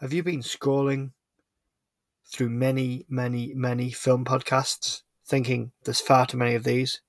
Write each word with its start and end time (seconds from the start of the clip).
Have 0.00 0.12
you 0.12 0.22
been 0.22 0.42
scrolling 0.42 1.10
through 2.24 2.50
many, 2.50 3.04
many, 3.08 3.52
many 3.52 3.90
film 3.90 4.24
podcasts 4.24 5.02
thinking 5.26 5.72
there's 5.82 6.00
far 6.00 6.24
too 6.24 6.36
many 6.36 6.54
of 6.54 6.62
these? 6.62 7.00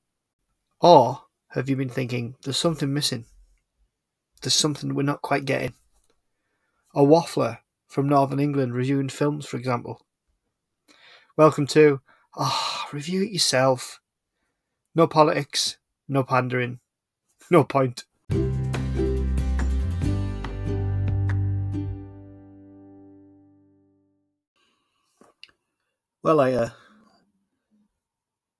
Or 0.82 1.26
have 1.50 1.70
you 1.70 1.76
been 1.76 1.90
thinking 1.90 2.34
there's 2.42 2.58
something 2.58 2.92
missing? 2.92 3.26
There's 4.42 4.56
something 4.56 4.96
we're 4.96 5.04
not 5.04 5.22
quite 5.22 5.46
getting? 5.46 5.76
A 6.96 7.02
waffler 7.02 7.60
from 7.86 8.10
Northern 8.10 8.40
England 8.40 8.74
reviewing 8.74 9.10
films, 9.10 9.46
for 9.46 9.58
example. 9.58 10.04
Welcome 11.38 11.68
to 11.68 12.02
Ah, 12.36 12.86
oh, 12.88 12.90
Review 12.92 13.22
It 13.22 13.32
Yourself. 13.32 14.02
No 14.96 15.06
politics, 15.06 15.78
no 16.08 16.24
pandering, 16.24 16.80
no 17.52 17.64
point. 17.64 18.06
Well, 26.22 26.42
I 26.42 26.52
uh, 26.52 26.70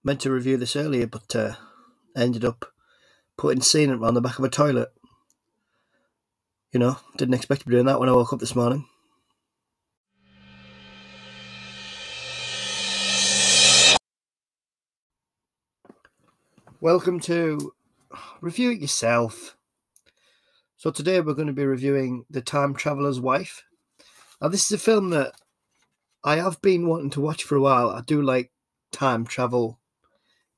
meant 0.02 0.22
to 0.22 0.32
review 0.32 0.56
this 0.56 0.78
earlier, 0.78 1.06
but 1.08 1.36
uh, 1.36 1.56
ended 2.16 2.46
up 2.46 2.72
putting 3.38 3.60
sealant 3.60 4.00
around 4.00 4.14
the 4.14 4.22
back 4.22 4.40
of 4.40 4.46
a 4.46 4.50
toilet. 4.50 4.94
You 6.72 6.80
know, 6.80 7.00
didn't 7.18 7.34
expect 7.34 7.60
to 7.62 7.68
be 7.68 7.74
doing 7.74 7.88
that 7.88 8.00
when 8.00 8.08
I 8.08 8.14
woke 8.14 8.32
up 8.32 8.40
this 8.40 8.56
morning. 8.56 8.86
Welcome 16.80 17.20
to 17.20 17.74
Review 18.40 18.72
It 18.72 18.80
Yourself. 18.80 19.58
So, 20.78 20.92
today 20.92 21.20
we're 21.20 21.34
going 21.34 21.48
to 21.48 21.54
be 21.54 21.66
reviewing 21.66 22.24
The 22.30 22.40
Time 22.40 22.74
Traveller's 22.74 23.20
Wife. 23.20 23.66
Now, 24.42 24.48
this 24.48 24.64
is 24.64 24.72
a 24.72 24.78
film 24.78 25.10
that 25.10 25.34
I 26.24 26.38
have 26.38 26.62
been 26.62 26.88
wanting 26.88 27.12
to 27.12 27.22
watch 27.22 27.44
for 27.44 27.56
a 27.56 27.62
while. 27.62 27.90
I 27.90 28.02
do 28.02 28.22
like 28.22 28.52
time 28.92 29.26
travel 29.26 29.80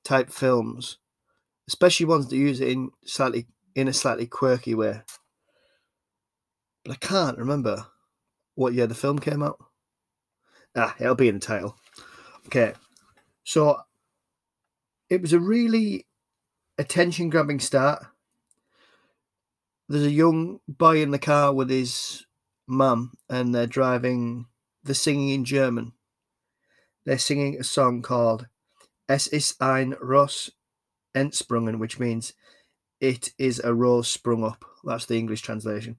type 0.04 0.30
films, 0.30 0.98
especially 1.68 2.08
ones 2.08 2.28
that 2.28 2.38
use 2.38 2.62
it 2.62 2.70
in 2.70 2.92
slightly 3.06 3.48
in 3.76 3.88
a 3.88 3.94
slightly 3.94 4.26
quirky 4.26 4.74
way. 4.74 5.02
But 6.84 6.94
I 6.94 6.96
can't 6.96 7.38
remember 7.38 7.88
what 8.56 8.74
year 8.74 8.88
the 8.88 8.96
film 8.96 9.20
came 9.20 9.44
out. 9.44 9.60
Ah, 10.76 10.96
it'll 11.00 11.16
be 11.16 11.28
in 11.28 11.36
the 11.36 11.42
title. 11.42 11.78
Okay, 12.48 12.74
so 13.44 13.82
it 15.10 15.22
was 15.22 15.34
a 15.34 15.40
really 15.40 16.08
attention 16.78 17.30
grabbing 17.30 17.60
start. 17.60 18.04
There's 19.88 20.06
a 20.06 20.12
young 20.12 20.60
boy 20.68 21.02
in 21.02 21.12
the 21.12 21.20
car 21.20 21.54
with 21.54 21.70
his 21.70 22.26
mum, 22.66 23.14
and 23.30 23.54
they're 23.54 23.68
driving 23.68 24.48
the 24.84 24.96
singing 24.96 25.30
in 25.30 25.46
German. 25.46 25.94
They're 27.06 27.18
singing 27.18 27.60
a 27.60 27.64
song 27.64 28.02
called 28.02 28.48
Es 29.08 29.28
ist 29.28 29.62
ein 29.62 29.96
Ros 30.02 30.52
entsprungen, 31.16 31.80
which 31.80 32.00
means 32.00 32.34
it 33.00 33.32
is 33.38 33.60
a 33.60 33.74
rose 33.74 34.08
sprung 34.08 34.44
up. 34.44 34.64
That's 34.84 35.06
the 35.06 35.18
English 35.18 35.42
translation. 35.42 35.98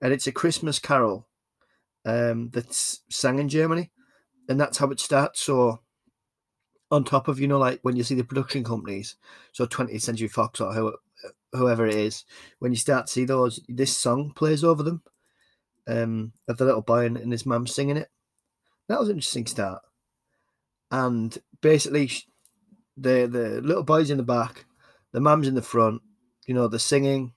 And 0.00 0.12
it's 0.12 0.26
a 0.26 0.32
Christmas 0.32 0.78
carol 0.78 1.28
um, 2.04 2.50
that's 2.50 3.00
sang 3.10 3.38
in 3.38 3.48
Germany. 3.48 3.90
And 4.48 4.60
that's 4.60 4.78
how 4.78 4.90
it 4.90 5.00
starts. 5.00 5.40
So, 5.42 5.80
on 6.90 7.04
top 7.04 7.28
of, 7.28 7.40
you 7.40 7.48
know, 7.48 7.58
like 7.58 7.80
when 7.82 7.96
you 7.96 8.02
see 8.02 8.14
the 8.14 8.24
production 8.24 8.62
companies, 8.62 9.16
so 9.52 9.66
20th 9.66 10.02
Century 10.02 10.28
Fox 10.28 10.60
or 10.60 10.94
whoever 11.52 11.86
it 11.86 11.94
is, 11.94 12.24
when 12.58 12.72
you 12.72 12.76
start 12.76 13.06
to 13.06 13.12
see 13.12 13.24
those, 13.24 13.60
this 13.68 13.96
song 13.96 14.32
plays 14.34 14.62
over 14.62 14.82
them 14.82 15.02
um, 15.88 16.32
of 16.48 16.58
the 16.58 16.64
little 16.64 16.82
boy 16.82 17.06
and 17.06 17.32
his 17.32 17.46
mum 17.46 17.66
singing 17.66 17.96
it 17.96 18.10
that 18.88 18.98
was 18.98 19.08
an 19.08 19.16
interesting 19.16 19.46
start. 19.46 19.82
And 20.90 21.36
basically, 21.60 22.10
the 22.96 23.26
the 23.26 23.60
little 23.60 23.82
boys 23.82 24.10
in 24.10 24.18
the 24.18 24.22
back, 24.22 24.66
the 25.12 25.20
mum's 25.20 25.48
in 25.48 25.54
the 25.54 25.62
front. 25.62 26.02
You 26.46 26.54
know, 26.54 26.68
they're 26.68 26.78
singing, 26.78 27.32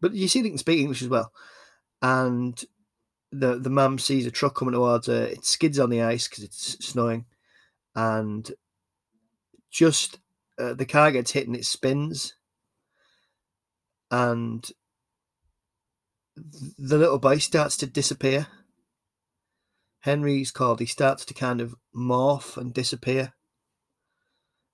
but 0.00 0.14
you 0.14 0.28
see 0.28 0.42
they 0.42 0.48
can 0.48 0.58
speak 0.58 0.80
English 0.80 1.02
as 1.02 1.08
well. 1.08 1.32
And 2.02 2.62
the 3.30 3.58
the 3.58 3.70
mum 3.70 3.98
sees 3.98 4.26
a 4.26 4.30
truck 4.30 4.54
coming 4.54 4.74
towards 4.74 5.06
her. 5.06 5.24
It 5.24 5.44
skids 5.44 5.78
on 5.78 5.90
the 5.90 6.02
ice 6.02 6.28
because 6.28 6.44
it's 6.44 6.84
snowing, 6.84 7.26
and 7.94 8.50
just 9.70 10.18
uh, 10.58 10.74
the 10.74 10.86
car 10.86 11.12
gets 11.12 11.32
hit 11.32 11.46
and 11.46 11.56
it 11.56 11.64
spins, 11.64 12.34
and 14.10 14.68
the 16.78 16.98
little 16.98 17.18
boy 17.18 17.38
starts 17.38 17.76
to 17.78 17.86
disappear 17.86 18.46
Henry's 20.00 20.50
called, 20.50 20.80
he 20.80 20.86
starts 20.86 21.24
to 21.24 21.34
kind 21.34 21.60
of 21.60 21.74
morph 21.94 22.56
and 22.56 22.72
disappear, 22.72 23.34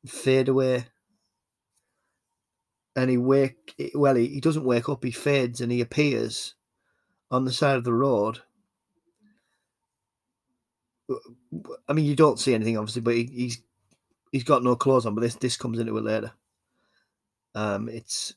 fade 0.07 0.49
away. 0.49 0.87
And 2.95 3.09
he 3.09 3.17
wake 3.17 3.75
well, 3.95 4.17
he, 4.17 4.27
he 4.29 4.41
doesn't 4.41 4.65
wake 4.65 4.89
up, 4.89 5.03
he 5.03 5.11
fades 5.11 5.63
and 5.63 5.73
he 5.73 5.81
appears 5.81 6.55
on 7.31 7.47
the 7.47 7.53
side 7.53 7.77
of 7.77 7.85
the 7.85 7.95
road. 7.95 8.41
I 11.89 11.93
mean, 11.95 12.05
you 12.05 12.15
don't 12.15 12.39
see 12.39 12.55
anything 12.55 12.77
obviously, 12.77 13.01
but 13.01 13.15
he, 13.15 13.25
he's 13.25 13.63
he's 14.31 14.45
got 14.45 14.63
no 14.63 14.77
clothes 14.77 15.07
on. 15.07 15.15
But 15.15 15.23
this 15.23 15.37
this 15.37 15.57
comes 15.57 15.79
into 15.79 15.97
it 15.97 16.05
later. 16.05 16.33
Um, 17.55 17.89
it's 17.89 18.35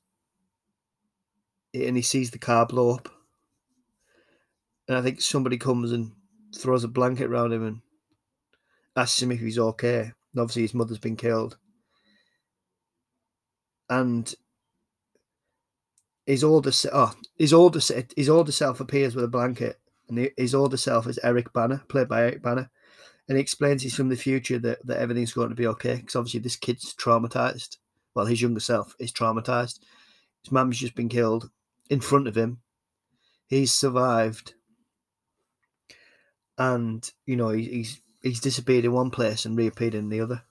and 1.73 1.95
he 1.95 2.01
sees 2.01 2.31
the 2.31 2.39
car 2.39 2.65
blow 2.65 2.95
up, 2.95 3.09
and 4.87 4.97
I 4.97 5.01
think 5.01 5.19
somebody 5.19 5.57
comes 5.57 5.91
and 5.91 6.13
throws 6.53 6.83
a 6.83 6.87
blanket 6.87 7.25
around 7.25 7.53
him 7.53 7.65
and 7.65 7.81
asks 8.95 9.21
him 9.21 9.31
if 9.31 9.39
he's 9.39 9.59
okay. 9.59 10.11
And 10.33 10.41
obviously, 10.41 10.63
his 10.63 10.73
mother's 10.73 10.99
been 10.99 11.15
killed. 11.15 11.57
And 13.89 14.33
his 16.25 16.43
older 16.43 16.71
oh, 16.91 17.13
his 17.37 17.53
older 17.53 17.79
his 18.15 18.29
older 18.29 18.51
self 18.51 18.79
appears 18.79 19.15
with 19.15 19.25
a 19.25 19.29
blanket, 19.29 19.79
and 20.09 20.29
his 20.37 20.55
older 20.55 20.77
self 20.77 21.07
is 21.07 21.19
Eric 21.23 21.53
Bana, 21.53 21.83
played 21.87 22.07
by 22.07 22.21
Eric 22.21 22.41
Bana, 22.41 22.69
and 23.27 23.37
he 23.37 23.41
explains 23.41 23.81
he's 23.81 23.95
from 23.95 24.09
the 24.09 24.15
future 24.15 24.59
that, 24.59 24.85
that 24.85 24.97
everything's 24.97 25.33
going 25.33 25.49
to 25.49 25.55
be 25.55 25.67
okay 25.67 25.95
because 25.95 26.15
obviously 26.15 26.39
this 26.39 26.55
kid's 26.55 26.93
traumatized. 26.95 27.77
Well, 28.13 28.25
his 28.25 28.41
younger 28.41 28.59
self 28.59 28.95
is 28.99 29.11
traumatized. 29.11 29.79
His 30.43 30.51
mum's 30.51 30.79
just 30.79 30.95
been 30.95 31.09
killed 31.09 31.49
in 31.89 31.99
front 31.99 32.27
of 32.27 32.35
him. 32.35 32.59
He's 33.47 33.73
survived, 33.73 34.53
and 36.57 37.11
you 37.25 37.35
know 37.35 37.49
he's 37.49 38.01
he's 38.21 38.39
disappeared 38.39 38.85
in 38.85 38.91
one 38.91 39.11
place 39.11 39.45
and 39.45 39.57
reappeared 39.57 39.95
in 39.95 40.09
the 40.09 40.21
other. 40.21 40.43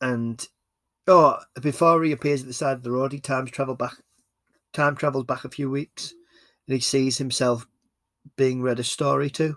And 0.00 0.46
oh, 1.06 1.38
before 1.60 2.02
he 2.02 2.12
appears 2.12 2.42
at 2.42 2.46
the 2.46 2.54
side 2.54 2.76
of 2.76 2.82
the 2.82 2.90
road, 2.90 3.12
he 3.12 3.20
times 3.20 3.50
travel 3.50 3.74
back, 3.74 3.96
time 4.72 4.96
travels 4.96 5.24
back 5.24 5.44
a 5.44 5.50
few 5.50 5.70
weeks, 5.70 6.14
and 6.66 6.74
he 6.74 6.80
sees 6.80 7.18
himself 7.18 7.66
being 8.36 8.62
read 8.62 8.78
a 8.78 8.84
story 8.84 9.30
to 9.30 9.56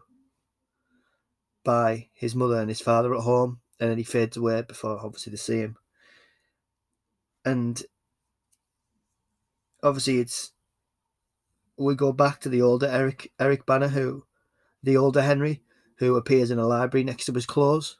by 1.64 2.10
his 2.14 2.36
mother 2.36 2.60
and 2.60 2.70
his 2.70 2.82
father 2.82 3.16
at 3.16 3.22
home, 3.22 3.62
and 3.80 3.90
then 3.90 3.98
he 3.98 4.04
fades 4.04 4.36
away 4.36 4.62
before 4.62 5.00
obviously 5.00 5.32
they 5.32 5.38
see 5.38 5.60
him. 5.60 5.78
And 7.46 7.82
obviously, 9.82 10.20
it's 10.20 10.52
we 11.78 11.96
go 11.96 12.12
back 12.12 12.40
to 12.42 12.50
the 12.50 12.62
older 12.62 12.88
Eric 12.88 13.32
Eric 13.40 13.66
Bana, 13.66 13.88
who 13.88 14.26
the 14.84 14.98
older 14.98 15.22
Henry, 15.22 15.62
who 15.98 16.16
appears 16.16 16.52
in 16.52 16.60
a 16.60 16.68
library 16.68 17.04
next 17.04 17.26
to 17.26 17.34
his 17.34 17.46
clothes. 17.46 17.98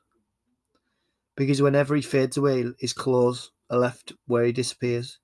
Because 1.36 1.62
whenever 1.62 1.96
he 1.96 2.02
fades 2.02 2.38
away, 2.38 2.66
his 2.80 2.94
clothes 2.94 3.52
are 3.70 3.80
left 3.80 4.14
where 4.28 4.46
he 4.46 4.52
disappears. 4.52 5.18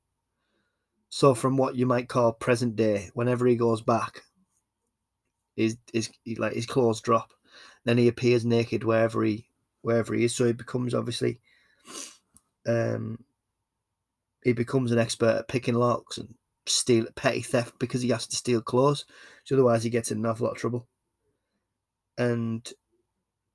So 1.09 1.35
from 1.35 1.57
what 1.57 1.75
you 1.75 1.85
might 1.85 2.09
call 2.09 2.33
present 2.33 2.75
day, 2.75 3.09
whenever 3.13 3.45
he 3.45 3.55
goes 3.55 3.81
back, 3.81 4.23
his 5.55 5.77
his 5.93 6.09
like 6.37 6.53
his 6.53 6.65
clothes 6.65 7.01
drop. 7.01 7.33
Then 7.85 7.97
he 7.97 8.07
appears 8.07 8.45
naked 8.45 8.83
wherever 8.83 9.23
he 9.23 9.47
wherever 9.81 10.13
he 10.13 10.25
is. 10.25 10.35
So 10.35 10.45
he 10.45 10.53
becomes 10.53 10.93
obviously 10.93 11.39
um 12.67 13.23
he 14.43 14.53
becomes 14.53 14.91
an 14.91 14.99
expert 14.99 15.37
at 15.37 15.47
picking 15.47 15.75
locks 15.75 16.17
and 16.17 16.33
steal 16.65 17.05
petty 17.15 17.41
theft 17.41 17.73
because 17.79 18.01
he 18.01 18.09
has 18.09 18.27
to 18.27 18.35
steal 18.35 18.61
clothes. 18.61 19.05
So 19.43 19.55
otherwise 19.55 19.83
he 19.83 19.89
gets 19.89 20.11
in 20.11 20.19
an 20.19 20.25
awful 20.25 20.45
lot 20.45 20.53
of 20.53 20.57
trouble. 20.57 20.87
And 22.17 22.69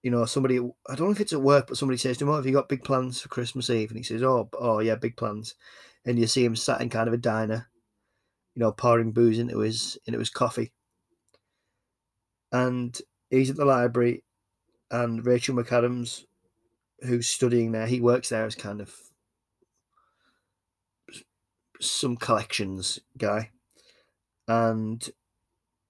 you 0.02 0.10
know, 0.10 0.24
somebody 0.26 0.58
I 0.58 0.94
don't 0.94 1.06
know 1.06 1.12
if 1.12 1.20
it's 1.20 1.32
at 1.32 1.40
work, 1.40 1.66
but 1.66 1.76
somebody 1.76 1.98
says 1.98 2.18
to 2.18 2.24
him, 2.24 2.30
Oh, 2.30 2.36
have 2.36 2.46
you 2.46 2.52
got 2.52 2.68
big 2.68 2.84
plans 2.84 3.20
for 3.20 3.28
Christmas 3.28 3.70
Eve? 3.70 3.90
And 3.90 3.98
he 3.98 4.04
says, 4.04 4.22
Oh, 4.22 4.48
oh 4.58 4.80
yeah, 4.80 4.96
big 4.96 5.16
plans. 5.16 5.54
And 6.04 6.18
you 6.18 6.26
see 6.26 6.44
him 6.44 6.56
sat 6.56 6.80
in 6.80 6.90
kind 6.90 7.08
of 7.08 7.14
a 7.14 7.18
diner, 7.18 7.68
you 8.54 8.60
know, 8.60 8.72
pouring 8.72 9.12
booze 9.12 9.38
into 9.38 9.58
his 9.58 9.98
into 10.06 10.18
his 10.18 10.30
coffee. 10.30 10.72
And 12.52 12.98
he's 13.30 13.50
at 13.50 13.56
the 13.56 13.64
library 13.64 14.24
and 14.90 15.26
Rachel 15.26 15.56
McAdams, 15.56 16.24
who's 17.00 17.26
studying 17.26 17.72
there, 17.72 17.86
he 17.86 18.00
works 18.00 18.28
there 18.28 18.44
as 18.44 18.54
kind 18.54 18.80
of 18.80 18.94
some 21.80 22.16
collections 22.16 22.98
guy, 23.18 23.50
and 24.48 25.08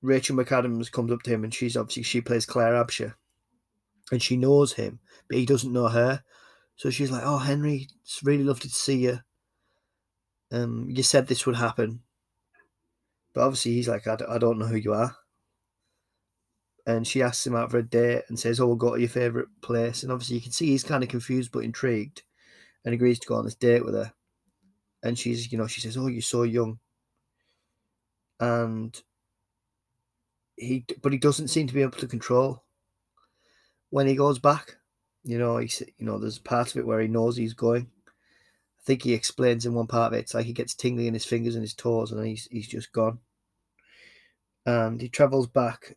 Rachel 0.03 0.37
McAdams 0.37 0.93
comes 0.93 1.11
up 1.11 1.23
to 1.23 1.31
him, 1.31 1.45
and 1.45 1.55
she's 1.55 1.77
obviously 1.77 2.03
she 2.03 2.21
plays 2.21 2.47
Claire 2.47 2.75
Abshire, 2.75 3.15
and 4.13 4.23
she 4.23 4.37
knows 4.37 4.75
him, 4.75 5.01
but 5.29 5.39
he 5.39 5.47
doesn't 5.47 5.73
know 5.73 5.89
her. 5.89 6.23
So 6.77 6.91
she's 6.91 7.11
like, 7.11 7.23
"Oh, 7.25 7.39
Henry, 7.39 7.89
it's 8.03 8.23
really 8.23 8.45
lovely 8.45 8.69
to 8.69 8.75
see 8.75 8.99
you. 9.05 9.21
Um, 10.53 10.89
you 10.91 11.03
said 11.03 11.27
this 11.27 11.47
would 11.47 11.57
happen, 11.57 12.03
but 13.33 13.43
obviously 13.43 13.73
he's 13.73 13.89
like, 13.89 14.07
I 14.07 14.17
d- 14.17 14.25
I 14.29 14.39
don't 14.39 14.59
know 14.59 14.67
who 14.67 14.77
you 14.77 14.93
are." 14.93 15.17
And 16.87 17.07
she 17.07 17.23
asks 17.23 17.47
him 17.47 17.57
out 17.57 17.71
for 17.71 17.79
a 17.79 17.83
date 17.83 18.25
and 18.29 18.39
says, 18.39 18.61
"Oh, 18.61 18.67
we'll 18.67 18.77
go 18.77 18.95
to 18.95 19.01
your 19.01 19.09
favorite 19.09 19.49
place." 19.63 20.03
And 20.03 20.13
obviously 20.13 20.37
you 20.37 20.43
can 20.43 20.53
see 20.53 20.67
he's 20.67 20.85
kind 20.85 21.03
of 21.03 21.09
confused 21.09 21.51
but 21.51 21.65
intrigued, 21.65 22.23
and 22.85 22.93
agrees 22.93 23.19
to 23.21 23.27
go 23.27 23.37
on 23.37 23.45
this 23.47 23.55
date 23.55 23.85
with 23.85 23.95
her. 23.95 24.13
And 25.05 25.17
she's, 25.19 25.53
you 25.53 25.59
know, 25.59 25.69
she 25.69 25.81
says, 25.83 25.97
"Oh, 25.97 26.09
you're 26.09 26.23
so 26.23 26.43
young," 26.43 26.81
and 28.41 29.03
he, 30.56 30.85
but 31.03 31.12
he 31.12 31.19
doesn't 31.19 31.49
seem 31.49 31.67
to 31.67 31.75
be 31.75 31.83
able 31.83 31.99
to 31.99 32.06
control 32.06 32.65
when 33.91 34.06
he 34.06 34.15
goes 34.17 34.39
back. 34.39 34.77
You 35.25 35.39
know, 35.39 35.56
he's, 35.59 35.83
you 35.99 36.05
know, 36.06 36.19
there's 36.19 36.39
part 36.39 36.71
of 36.71 36.77
it 36.77 36.87
where 36.87 37.01
he 37.01 37.09
knows 37.09 37.37
he's 37.37 37.55
going. 37.55 37.91
I 38.79 38.83
think 38.85 39.03
he 39.03 39.15
explains 39.15 39.67
in 39.67 39.75
one 39.75 39.87
part 39.87 40.12
of 40.12 40.19
it, 40.19 40.23
it's 40.23 40.35
like 40.35 40.47
he 40.47 40.53
gets 40.53 40.75
tingling 40.75 41.09
in 41.09 41.15
his 41.15 41.25
fingers 41.27 41.55
and 41.57 41.62
his 41.62 41.75
toes, 41.75 42.12
and 42.12 42.27
he's 42.27 42.47
he's 42.50 42.69
just 42.69 42.93
gone. 42.93 43.21
And 44.67 45.00
he 45.00 45.09
travels 45.09 45.47
back, 45.47 45.97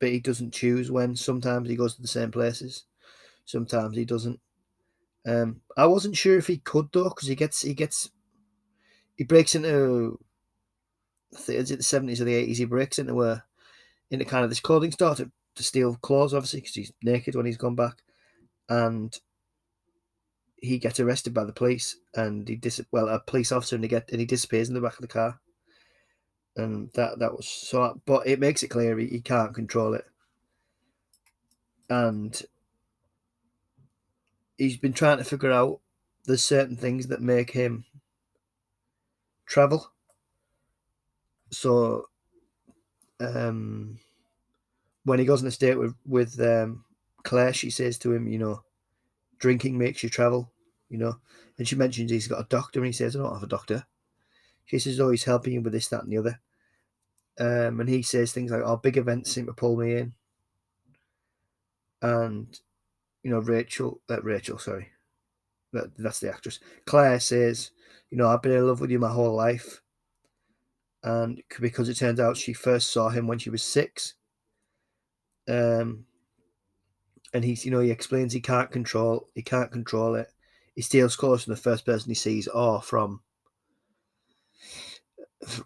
but 0.00 0.10
he 0.10 0.20
doesn't 0.20 0.54
choose 0.54 0.90
when. 0.90 1.16
Sometimes 1.16 1.68
he 1.68 1.76
goes 1.76 1.96
to 1.96 2.02
the 2.02 2.08
same 2.08 2.30
places, 2.32 2.84
sometimes 3.46 3.96
he 3.96 4.04
doesn't. 4.06 4.40
Um, 5.26 5.60
I 5.76 5.86
wasn't 5.86 6.16
sure 6.16 6.36
if 6.36 6.48
he 6.48 6.58
could 6.58 6.88
though, 6.92 7.04
because 7.04 7.28
he 7.28 7.34
gets 7.34 7.62
he 7.62 7.74
gets 7.74 8.10
he 9.16 9.24
breaks 9.24 9.54
into. 9.54 10.18
I 11.34 11.38
think 11.38 11.60
it's 11.60 11.70
the 11.70 11.82
seventies 11.82 12.20
or 12.20 12.24
the 12.24 12.34
eighties. 12.34 12.58
He 12.58 12.64
breaks 12.64 12.98
into 12.98 13.22
a 13.22 13.44
into 14.10 14.24
kind 14.24 14.44
of 14.44 14.50
this 14.50 14.60
clothing 14.60 14.92
store 14.92 15.14
to, 15.14 15.30
to 15.56 15.62
steal 15.62 15.94
clothes, 15.96 16.34
obviously, 16.34 16.60
because 16.60 16.74
he's 16.74 16.92
naked 17.02 17.34
when 17.34 17.46
he's 17.46 17.56
gone 17.56 17.74
back, 17.74 18.02
and 18.68 19.18
he 20.56 20.78
gets 20.78 21.00
arrested 21.00 21.32
by 21.32 21.44
the 21.44 21.52
police, 21.52 21.96
and 22.14 22.48
he 22.48 22.56
dis 22.56 22.80
well 22.90 23.08
a 23.08 23.20
police 23.20 23.52
officer, 23.52 23.76
and 23.76 23.84
he 23.84 23.88
get 23.88 24.10
and 24.10 24.20
he 24.20 24.26
disappears 24.26 24.68
in 24.68 24.74
the 24.74 24.80
back 24.80 24.94
of 24.94 25.02
the 25.02 25.08
car, 25.08 25.40
and 26.56 26.90
that 26.94 27.18
that 27.20 27.32
was 27.32 27.46
so. 27.48 28.00
But 28.04 28.26
it 28.26 28.40
makes 28.40 28.62
it 28.62 28.68
clear 28.68 28.98
he, 28.98 29.06
he 29.06 29.20
can't 29.20 29.54
control 29.54 29.94
it, 29.94 30.04
and 31.88 32.42
he's 34.62 34.76
been 34.76 34.92
trying 34.92 35.18
to 35.18 35.24
figure 35.24 35.50
out 35.50 35.80
there's 36.24 36.42
certain 36.42 36.76
things 36.76 37.08
that 37.08 37.20
make 37.20 37.50
him 37.50 37.84
travel. 39.44 39.92
So 41.50 42.06
um, 43.18 43.98
when 45.04 45.18
he 45.18 45.24
goes 45.24 45.42
on 45.42 45.48
a 45.48 45.50
date 45.50 45.78
with 45.78 45.94
with 46.06 46.40
um, 46.40 46.84
Claire, 47.24 47.52
she 47.52 47.70
says 47.70 47.98
to 47.98 48.12
him, 48.12 48.28
you 48.28 48.38
know, 48.38 48.62
drinking 49.38 49.78
makes 49.78 50.02
you 50.02 50.08
travel, 50.08 50.52
you 50.88 50.98
know, 50.98 51.16
and 51.58 51.66
she 51.66 51.74
mentions 51.74 52.10
he's 52.10 52.28
got 52.28 52.40
a 52.40 52.48
doctor, 52.48 52.78
and 52.78 52.86
he 52.86 52.92
says, 52.92 53.16
I 53.16 53.18
don't 53.18 53.34
have 53.34 53.42
a 53.42 53.48
doctor. 53.48 53.84
She 54.64 54.78
says, 54.78 55.00
oh, 55.00 55.10
he's 55.10 55.24
helping 55.24 55.54
him 55.54 55.64
with 55.64 55.72
this, 55.72 55.88
that, 55.88 56.04
and 56.04 56.12
the 56.12 56.18
other. 56.18 56.40
Um, 57.38 57.80
and 57.80 57.88
he 57.88 58.02
says 58.02 58.32
things 58.32 58.50
like, 58.50 58.62
"Oh, 58.62 58.76
big 58.76 58.96
events 58.96 59.32
seem 59.32 59.46
to 59.46 59.54
pull 59.54 59.76
me 59.76 59.96
in," 59.96 60.12
and 62.02 62.60
you 63.22 63.30
know, 63.30 63.38
Rachel, 63.38 64.00
uh, 64.10 64.20
Rachel, 64.22 64.58
sorry, 64.58 64.88
that, 65.72 65.96
that's 65.96 66.20
the 66.20 66.30
actress. 66.30 66.60
Claire 66.86 67.20
says, 67.20 67.70
"You 68.10 68.18
know, 68.18 68.28
I've 68.28 68.42
been 68.42 68.52
in 68.52 68.66
love 68.66 68.80
with 68.80 68.90
you 68.90 68.98
my 68.98 69.12
whole 69.12 69.34
life." 69.34 69.82
and 71.04 71.42
because 71.60 71.88
it 71.88 71.96
turns 71.96 72.20
out 72.20 72.36
she 72.36 72.52
first 72.52 72.92
saw 72.92 73.08
him 73.08 73.26
when 73.26 73.38
she 73.38 73.50
was 73.50 73.62
six. 73.62 74.14
Um, 75.48 76.06
and 77.34 77.44
he's, 77.44 77.64
you 77.64 77.70
know, 77.70 77.80
he 77.80 77.90
explains 77.90 78.32
he 78.32 78.40
can't 78.40 78.70
control, 78.70 79.28
he 79.34 79.42
can't 79.42 79.72
control 79.72 80.14
it. 80.14 80.28
He 80.74 80.82
steals 80.82 81.16
clothes 81.16 81.44
from 81.44 81.54
the 81.54 81.60
first 81.60 81.84
person 81.84 82.10
he 82.10 82.14
sees, 82.14 82.46
or 82.48 82.80
from 82.80 83.20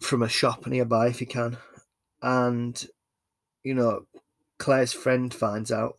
from 0.01 0.23
a 0.23 0.29
shop 0.29 0.67
nearby 0.67 1.09
if 1.09 1.19
he 1.19 1.27
can. 1.27 1.59
And 2.23 2.85
you 3.63 3.75
know, 3.75 4.07
Claire's 4.59 4.93
friend 4.93 5.33
finds 5.33 5.71
out, 5.71 5.99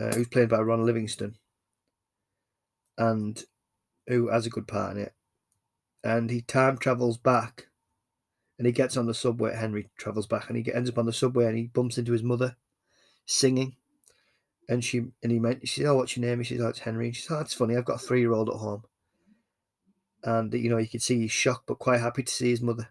uh, 0.00 0.14
who's 0.14 0.28
played 0.28 0.48
by 0.48 0.60
Ron 0.60 0.84
Livingston, 0.84 1.36
and 2.98 3.42
who 4.06 4.28
has 4.28 4.46
a 4.46 4.50
good 4.50 4.68
part 4.68 4.96
in 4.96 5.02
it. 5.02 5.14
And 6.04 6.30
he 6.30 6.40
time 6.40 6.78
travels 6.78 7.18
back 7.18 7.66
and 8.58 8.66
he 8.66 8.72
gets 8.72 8.96
on 8.96 9.06
the 9.06 9.14
subway. 9.14 9.54
Henry 9.54 9.90
travels 9.98 10.26
back, 10.26 10.48
and 10.48 10.56
he 10.56 10.72
ends 10.72 10.88
up 10.88 10.98
on 10.98 11.06
the 11.06 11.12
subway, 11.12 11.46
and 11.46 11.58
he 11.58 11.66
bumps 11.66 11.98
into 11.98 12.12
his 12.12 12.22
mother, 12.22 12.56
singing. 13.26 13.76
And 14.68 14.84
she 14.84 15.06
and 15.22 15.30
he 15.30 15.38
meant 15.38 15.68
she 15.68 15.80
said, 15.80 15.88
"Oh, 15.88 15.96
what's 15.96 16.16
your 16.16 16.26
name?" 16.26 16.38
He 16.40 16.44
says, 16.44 16.60
"Oh, 16.60 16.68
it's 16.68 16.80
Henry." 16.80 17.06
And 17.06 17.16
she 17.16 17.22
says, 17.22 17.32
"Oh, 17.32 17.38
that's 17.38 17.54
funny. 17.54 17.76
I've 17.76 17.84
got 17.84 18.02
a 18.02 18.06
three-year-old 18.06 18.48
at 18.48 18.56
home." 18.56 18.82
And 20.24 20.52
you 20.54 20.70
know, 20.70 20.78
you 20.78 20.88
can 20.88 21.00
see 21.00 21.20
he's 21.20 21.32
shocked, 21.32 21.66
but 21.66 21.78
quite 21.78 22.00
happy 22.00 22.22
to 22.22 22.32
see 22.32 22.50
his 22.50 22.62
mother. 22.62 22.88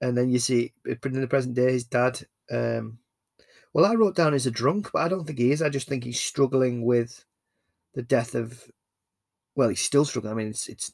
And 0.00 0.16
then 0.16 0.30
you 0.30 0.38
see, 0.38 0.72
in 0.86 1.20
the 1.20 1.26
present 1.26 1.54
day, 1.54 1.72
his 1.72 1.84
dad. 1.84 2.20
Um, 2.50 2.99
well, 3.72 3.84
I 3.84 3.94
wrote 3.94 4.16
down 4.16 4.32
he's 4.32 4.46
a 4.46 4.50
drunk, 4.50 4.90
but 4.92 5.02
I 5.02 5.08
don't 5.08 5.24
think 5.24 5.38
he 5.38 5.52
is. 5.52 5.62
I 5.62 5.68
just 5.68 5.88
think 5.88 6.04
he's 6.04 6.20
struggling 6.20 6.84
with 6.84 7.24
the 7.94 8.02
death 8.02 8.34
of. 8.34 8.70
Well, 9.54 9.68
he's 9.68 9.80
still 9.82 10.04
struggling. 10.04 10.32
I 10.32 10.36
mean, 10.36 10.48
it's 10.48 10.68
it's 10.68 10.92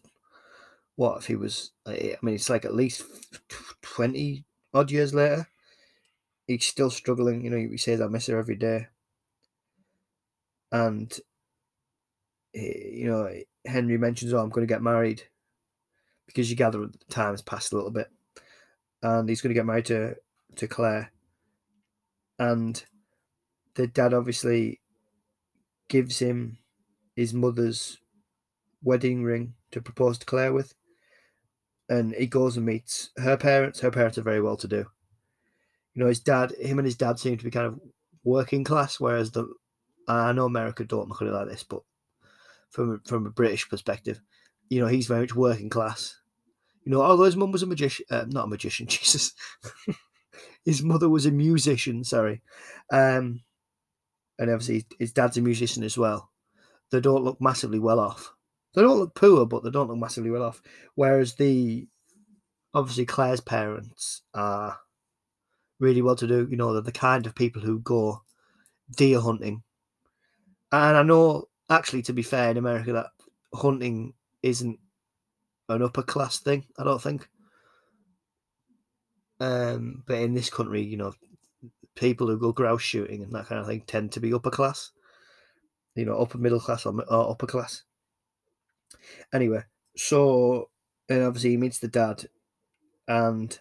what 0.97 1.19
if 1.19 1.27
he 1.27 1.37
was? 1.37 1.73
Eh, 1.87 2.15
I 2.15 2.19
mean, 2.25 2.35
it's 2.35 2.51
like 2.51 2.65
at 2.65 2.75
least 2.75 3.03
twenty 3.83 4.45
odd 4.75 4.91
years 4.91 5.15
later. 5.15 5.49
He's 6.47 6.67
still 6.67 6.91
struggling. 6.91 7.43
You 7.45 7.51
know, 7.51 7.57
he 7.57 7.77
says, 7.77 8.01
"I 8.01 8.09
miss 8.09 8.27
her 8.27 8.39
every 8.39 8.57
day," 8.57 8.89
and 10.73 11.13
eh, 12.55 12.91
you 12.93 13.07
know, 13.07 13.31
Henry 13.67 13.99
mentions, 13.99 14.33
"Oh, 14.33 14.39
I'm 14.39 14.51
going 14.51 14.67
to 14.67 14.73
get 14.73 14.83
married," 14.83 15.23
because 16.27 16.51
you 16.51 16.57
gather 16.57 16.87
the 16.87 16.99
time 17.11 17.33
has 17.33 17.43
passed 17.43 17.73
a 17.73 17.77
little 17.77 17.91
bit, 17.91 18.11
and 19.03 19.29
he's 19.29 19.41
going 19.41 19.51
to 19.51 19.59
get 19.59 19.67
married 19.67 19.87
to 19.87 20.17
to 20.57 20.69
Claire, 20.69 21.13
and 22.39 22.85
the 23.75 23.87
dad 23.87 24.15
obviously 24.15 24.81
gives 25.89 26.19
him 26.19 26.59
his 27.15 27.33
mother's 27.33 27.99
wedding 28.83 29.23
ring 29.23 29.55
to 29.71 29.81
propose 29.81 30.19
to 30.19 30.27
Claire 30.27 30.53
with 30.53 30.75
and 31.89 32.15
he 32.15 32.27
goes 32.27 32.57
and 32.57 32.67
meets 32.67 33.11
her 33.17 33.37
parents. 33.37 33.81
Her 33.81 33.91
parents 33.91 34.19
are 34.19 34.23
very 34.23 34.41
well 34.41 34.57
to 34.57 34.69
do. 34.69 34.87
You 35.95 36.03
know, 36.03 36.07
his 36.07 36.21
dad, 36.21 36.53
him 36.61 36.79
and 36.79 36.87
his 36.87 36.97
dad 36.97 37.19
seem 37.19 37.39
to 37.39 37.45
be 37.45 37.51
kind 37.51 37.67
of 37.67 37.81
working 38.25 38.65
class, 38.65 39.01
whereas 39.01 39.31
the 39.31 39.49
I 40.09 40.33
know 40.33 40.47
America 40.47 40.85
don't 40.85 41.09
look 41.09 41.23
at 41.23 41.29
it 41.29 41.33
like 41.33 41.49
this, 41.49 41.63
but 41.63 41.83
from 42.71 43.01
from 43.07 43.27
a 43.27 43.31
British 43.31 43.69
perspective, 43.69 44.21
you 44.69 44.81
know, 44.81 44.87
he's 44.87 45.07
very 45.07 45.21
much 45.21 45.35
working 45.35 45.71
class. 45.71 46.17
You 46.85 46.93
know, 46.93 47.03
although 47.03 47.25
his 47.25 47.37
mum 47.37 47.51
was 47.51 47.63
a 47.63 47.67
magician, 47.67 48.07
uh, 48.11 48.27
not 48.29 48.45
a 48.45 48.49
magician, 48.49 48.87
Jesus. 48.89 49.33
His 50.65 50.83
mother 50.83 51.09
was 51.09 51.27
a 51.27 51.31
musician, 51.31 52.05
sorry. 52.05 52.43
Um, 52.93 53.43
and 54.39 54.51
obviously 54.51 54.87
his 54.99 55.13
dad's 55.13 55.37
a 55.37 55.43
musician 55.43 55.83
as 55.83 55.97
well. 55.97 56.31
They 56.91 57.01
don't 57.01 57.25
look 57.25 57.41
massively 57.41 57.79
well 57.79 58.01
off. 58.01 58.33
They 58.75 58.83
don't 58.83 58.99
look 58.99 59.15
poor, 59.15 59.47
but 59.47 59.65
they 59.65 59.71
don't 59.71 59.89
look 59.89 59.99
massively 59.99 60.31
well 60.31 60.43
off. 60.43 60.63
Whereas 60.95 61.35
the 61.35 61.87
obviously 62.75 63.07
Claire's 63.07 63.41
parents 63.41 64.23
are 64.35 64.79
really 65.81 66.03
well 66.03 66.17
to 66.17 66.27
do. 66.27 66.47
You 66.51 66.57
know, 66.57 66.73
they're 66.73 66.83
the 66.83 66.93
kind 66.93 67.27
of 67.27 67.35
people 67.35 67.63
who 67.63 67.81
go 67.81 68.23
deer 68.97 69.21
hunting. 69.21 69.63
And 70.73 70.97
I 70.97 71.03
know, 71.03 71.49
actually, 71.71 72.03
to 72.03 72.13
be 72.13 72.23
fair, 72.23 72.51
in 72.51 72.57
America, 72.57 72.93
that 72.93 73.07
hunting 73.55 74.13
isn't 74.43 74.79
an 75.69 75.83
upper 75.83 76.03
class 76.03 76.39
thing. 76.39 76.67
I 76.79 76.85
don't 76.85 77.03
think. 77.03 77.29
Um, 79.41 80.03
but 80.07 80.19
in 80.19 80.35
this 80.35 80.51
country, 80.51 80.83
you 80.83 80.97
know, 80.97 81.13
people 81.95 82.27
who 82.27 82.39
go 82.39 82.53
grouse 82.53 82.83
shooting 82.83 83.23
and 83.23 83.33
that 83.33 83.47
kind 83.47 83.61
of 83.61 83.67
thing 83.67 83.83
tend 83.87 84.13
to 84.13 84.21
be 84.21 84.33
upper 84.33 84.51
class. 84.51 84.93
You 85.95 86.05
know, 86.05 86.19
upper 86.19 86.39
middle 86.39 86.61
class 86.61 86.85
or, 86.85 86.95
or 87.11 87.31
upper 87.31 87.47
class. 87.47 87.83
Anyway, 89.33 89.65
so 89.97 90.69
and 91.09 91.23
obviously 91.23 91.51
he 91.51 91.57
meets 91.57 91.79
the 91.79 91.89
dad, 91.89 92.27
and 93.09 93.59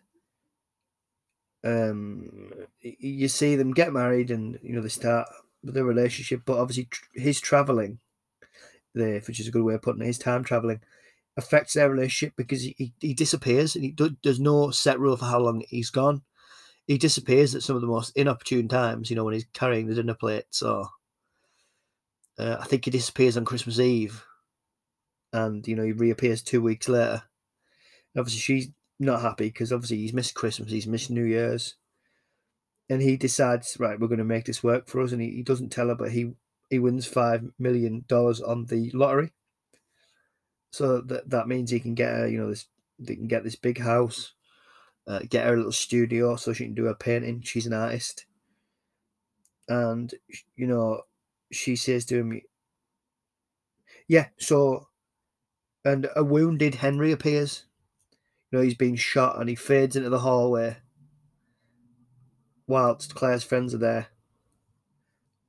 um, 1.63 2.51
you 2.81 3.27
see 3.27 3.55
them 3.55 3.73
get 3.73 3.93
married, 3.93 4.31
and 4.31 4.59
you 4.61 4.75
know 4.75 4.81
they 4.81 4.89
start 4.89 5.27
their 5.63 5.85
relationship. 5.85 6.41
But 6.45 6.57
obviously, 6.57 6.89
his 7.13 7.39
traveling, 7.39 7.99
there, 8.93 9.19
which 9.21 9.39
is 9.39 9.47
a 9.47 9.51
good 9.51 9.63
way 9.63 9.75
of 9.75 9.81
putting 9.81 10.01
it, 10.01 10.07
his 10.07 10.19
time 10.19 10.43
traveling 10.43 10.81
affects 11.37 11.73
their 11.73 11.89
relationship 11.89 12.33
because 12.37 12.63
he, 12.63 12.93
he, 12.99 13.13
disappears 13.13 13.75
and 13.75 13.83
he 13.83 13.91
do, 13.91 14.15
there's 14.23 14.39
no 14.39 14.71
set 14.71 14.99
rule 14.99 15.17
for 15.17 15.25
how 15.25 15.39
long 15.39 15.63
he's 15.67 15.89
gone. 15.89 16.21
He 16.87 16.97
disappears 16.97 17.55
at 17.55 17.63
some 17.63 17.75
of 17.75 17.81
the 17.81 17.87
most 17.87 18.15
inopportune 18.15 18.67
times, 18.67 19.09
you 19.09 19.15
know, 19.15 19.23
when 19.23 19.33
he's 19.33 19.47
carrying 19.53 19.87
the 19.87 19.95
dinner 19.95 20.13
plates 20.13 20.61
or 20.61 20.89
uh, 22.37 22.57
I 22.59 22.65
think 22.65 22.85
he 22.85 22.91
disappears 22.91 23.37
on 23.37 23.45
Christmas 23.45 23.79
Eve 23.79 24.23
and 25.35 25.67
you 25.67 25.75
know 25.75 25.83
he 25.83 25.91
reappears 25.91 26.41
two 26.41 26.61
weeks 26.61 26.87
later. 26.87 27.23
obviously, 28.17 28.39
she's 28.39 28.69
not 28.99 29.21
happy 29.21 29.47
because 29.47 29.71
obviously 29.73 29.97
he's 29.97 30.13
missed 30.13 30.33
Christmas, 30.33 30.71
he's 30.71 30.87
missed 30.87 31.11
New 31.11 31.25
Year's, 31.25 31.75
and 32.89 33.01
he 33.01 33.17
decides, 33.17 33.77
right, 33.79 33.99
we're 33.99 34.07
going 34.07 34.19
to 34.19 34.23
make 34.23 34.45
this 34.45 34.63
work 34.63 34.87
for 34.87 35.01
us. 35.01 35.11
And 35.11 35.21
he, 35.21 35.31
he 35.31 35.43
doesn't 35.43 35.71
tell 35.71 35.89
her, 35.89 35.95
but 35.95 36.11
he 36.11 36.33
he 36.69 36.79
wins 36.79 37.05
five 37.05 37.43
million 37.59 38.05
dollars 38.07 38.41
on 38.41 38.65
the 38.65 38.89
lottery. 38.91 39.31
So 40.75 40.99
that 40.99 41.29
that 41.29 41.47
means 41.47 41.71
he 41.71 41.79
can 41.79 41.95
get 41.95 42.11
her, 42.11 42.27
you 42.27 42.37
know, 42.37 42.49
this 42.49 42.65
they 42.99 43.15
can 43.15 43.29
get 43.29 43.45
this 43.45 43.55
big 43.55 43.79
house, 43.79 44.33
uh, 45.07 45.19
get 45.29 45.45
her 45.45 45.53
a 45.53 45.55
little 45.55 45.71
studio 45.71 46.35
so 46.35 46.51
she 46.51 46.65
can 46.65 46.73
do 46.73 46.83
her 46.83 46.93
painting. 46.93 47.41
She's 47.43 47.65
an 47.65 47.71
artist, 47.71 48.25
and 49.69 50.13
you 50.57 50.67
know, 50.67 51.03
she 51.49 51.77
says 51.77 52.03
to 52.07 52.17
him, 52.17 52.41
"Yeah, 54.05 54.27
so." 54.37 54.89
And 55.85 56.09
a 56.13 56.25
wounded 56.25 56.75
Henry 56.75 57.13
appears. 57.13 57.63
You 58.51 58.57
know, 58.57 58.63
he's 58.65 58.75
been 58.75 58.97
shot 58.97 59.39
and 59.39 59.47
he 59.47 59.55
fades 59.55 59.95
into 59.95 60.09
the 60.09 60.19
hallway 60.19 60.77
whilst 62.67 63.15
Claire's 63.15 63.43
friends 63.45 63.73
are 63.73 63.77
there. 63.77 64.07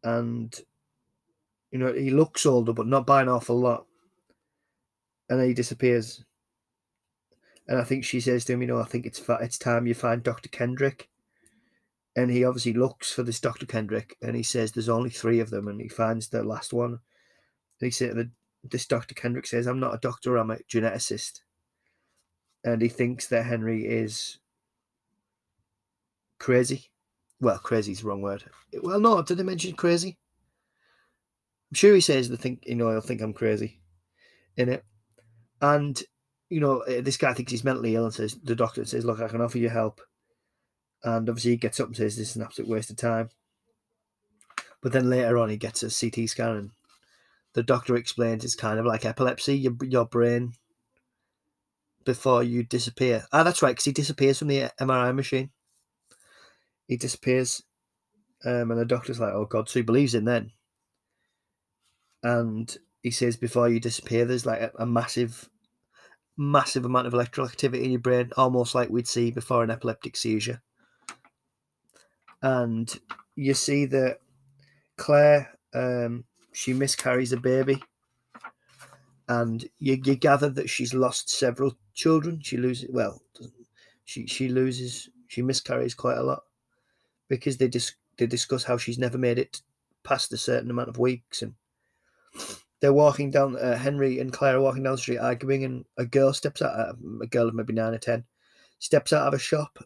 And, 0.04 0.54
you 1.72 1.78
know, 1.80 1.92
he 1.92 2.10
looks 2.10 2.46
older, 2.46 2.72
but 2.72 2.86
not 2.86 3.06
by 3.06 3.22
an 3.22 3.28
awful 3.28 3.58
lot. 3.58 3.86
And 5.28 5.40
then 5.40 5.48
he 5.48 5.54
disappears. 5.54 6.24
And 7.68 7.78
I 7.78 7.84
think 7.84 8.04
she 8.04 8.20
says 8.20 8.44
to 8.44 8.52
him, 8.52 8.62
you 8.62 8.68
know, 8.68 8.80
I 8.80 8.84
think 8.84 9.06
it's 9.06 9.22
it's 9.40 9.58
time 9.58 9.86
you 9.86 9.94
find 9.94 10.22
Dr. 10.22 10.48
Kendrick. 10.48 11.08
And 12.14 12.30
he 12.30 12.44
obviously 12.44 12.72
looks 12.72 13.12
for 13.12 13.22
this 13.22 13.40
Dr. 13.40 13.66
Kendrick 13.66 14.16
and 14.22 14.34
he 14.34 14.42
says 14.42 14.72
there's 14.72 14.88
only 14.88 15.10
three 15.10 15.38
of 15.40 15.50
them 15.50 15.68
and 15.68 15.80
he 15.80 15.88
finds 15.88 16.28
the 16.28 16.42
last 16.42 16.72
one. 16.72 16.92
And 16.92 17.00
he 17.80 17.90
said 17.90 18.30
this 18.64 18.86
Dr. 18.86 19.14
Kendrick 19.14 19.46
says, 19.46 19.66
I'm 19.66 19.80
not 19.80 19.94
a 19.94 19.98
doctor, 19.98 20.36
I'm 20.36 20.50
a 20.50 20.56
geneticist. 20.70 21.40
And 22.64 22.80
he 22.80 22.88
thinks 22.88 23.26
that 23.26 23.44
Henry 23.44 23.86
is 23.86 24.38
crazy. 26.38 26.90
Well, 27.40 27.58
crazy 27.58 27.92
is 27.92 28.00
the 28.00 28.06
wrong 28.06 28.22
word. 28.22 28.44
Well, 28.82 28.98
no, 28.98 29.22
did 29.22 29.36
they 29.36 29.42
mention 29.42 29.74
crazy? 29.74 30.16
I'm 31.70 31.74
sure 31.74 31.94
he 31.94 32.00
says 32.00 32.28
the 32.28 32.36
think, 32.36 32.64
you 32.66 32.76
know, 32.76 32.90
he'll 32.90 33.00
think 33.00 33.20
I'm 33.20 33.34
crazy 33.34 33.80
in 34.56 34.70
it. 34.70 34.84
And, 35.60 36.00
you 36.48 36.60
know, 36.60 36.80
eh, 36.80 37.00
this 37.00 37.16
guy 37.16 37.32
thinks 37.32 37.52
he's 37.52 37.64
mentally 37.64 37.94
ill 37.94 38.04
and 38.04 38.14
says, 38.14 38.36
the 38.42 38.54
doctor 38.54 38.84
says, 38.84 39.04
look, 39.04 39.20
I 39.20 39.28
can 39.28 39.40
offer 39.40 39.58
you 39.58 39.68
help. 39.68 40.00
And 41.02 41.28
obviously 41.28 41.52
he 41.52 41.56
gets 41.56 41.80
up 41.80 41.88
and 41.88 41.96
says, 41.96 42.16
this 42.16 42.30
is 42.30 42.36
an 42.36 42.42
absolute 42.42 42.70
waste 42.70 42.90
of 42.90 42.96
time. 42.96 43.30
But 44.82 44.92
then 44.92 45.10
later 45.10 45.38
on, 45.38 45.48
he 45.48 45.56
gets 45.56 45.82
a 45.82 45.90
CT 45.90 46.28
scan 46.28 46.50
and 46.50 46.70
the 47.54 47.62
doctor 47.62 47.96
explains 47.96 48.44
it's 48.44 48.54
kind 48.54 48.78
of 48.78 48.84
like 48.84 49.04
epilepsy. 49.04 49.56
Your, 49.56 49.72
your 49.82 50.04
brain 50.04 50.52
before 52.04 52.42
you 52.42 52.62
disappear. 52.62 53.24
Ah, 53.32 53.42
that's 53.42 53.62
right, 53.62 53.72
because 53.72 53.84
he 53.84 53.92
disappears 53.92 54.38
from 54.38 54.48
the 54.48 54.70
MRI 54.80 55.14
machine. 55.14 55.50
He 56.86 56.96
disappears, 56.96 57.62
um, 58.44 58.70
and 58.70 58.78
the 58.78 58.84
doctor's 58.84 59.18
like, 59.18 59.32
"Oh 59.32 59.44
God!" 59.44 59.68
So 59.68 59.80
he 59.80 59.82
believes 59.82 60.14
in 60.14 60.24
then, 60.24 60.52
and 62.22 62.76
he 63.06 63.12
says, 63.12 63.36
"Before 63.36 63.68
you 63.68 63.78
disappear, 63.78 64.24
there's 64.24 64.44
like 64.44 64.60
a, 64.60 64.72
a 64.80 64.84
massive, 64.84 65.48
massive 66.36 66.84
amount 66.84 67.06
of 67.06 67.14
electrical 67.14 67.48
activity 67.48 67.84
in 67.84 67.92
your 67.92 68.00
brain, 68.00 68.32
almost 68.36 68.74
like 68.74 68.90
we'd 68.90 69.06
see 69.06 69.30
before 69.30 69.62
an 69.62 69.70
epileptic 69.70 70.16
seizure." 70.16 70.60
And 72.42 72.92
you 73.36 73.54
see 73.54 73.86
that 73.86 74.18
Claire, 74.96 75.56
um, 75.72 76.24
she 76.52 76.72
miscarries 76.72 77.32
a 77.32 77.36
baby 77.36 77.80
and 79.28 79.64
you, 79.78 80.00
you 80.04 80.16
gather 80.16 80.48
that 80.48 80.68
she's 80.68 80.92
lost 80.92 81.30
several 81.30 81.76
children. 81.94 82.40
She 82.42 82.56
loses 82.56 82.90
well, 82.90 83.22
she 84.04 84.26
she 84.26 84.48
loses 84.48 85.08
she 85.28 85.42
miscarries 85.42 85.94
quite 85.94 86.18
a 86.18 86.24
lot 86.24 86.42
because 87.28 87.58
they 87.58 87.68
dis, 87.68 87.94
they 88.18 88.26
discuss 88.26 88.64
how 88.64 88.76
she's 88.76 88.98
never 88.98 89.16
made 89.16 89.38
it 89.38 89.62
past 90.02 90.32
a 90.32 90.36
certain 90.36 90.70
amount 90.70 90.88
of 90.88 90.98
weeks 90.98 91.40
and 91.40 91.54
they're 92.86 92.92
walking 92.92 93.30
down 93.30 93.56
uh, 93.56 93.76
Henry 93.76 94.20
and 94.20 94.32
Claire 94.32 94.56
are 94.56 94.60
walking 94.60 94.84
down 94.84 94.92
the 94.92 94.98
street 94.98 95.18
arguing 95.18 95.64
and 95.64 95.84
a 95.98 96.06
girl 96.06 96.32
steps 96.32 96.62
out 96.62 96.78
uh, 96.78 96.92
a 97.20 97.26
girl 97.26 97.48
of 97.48 97.54
maybe 97.54 97.72
nine 97.72 97.94
or 97.94 97.98
ten 97.98 98.24
steps 98.78 99.12
out 99.12 99.26
of 99.26 99.34
a 99.34 99.38
shop 99.38 99.78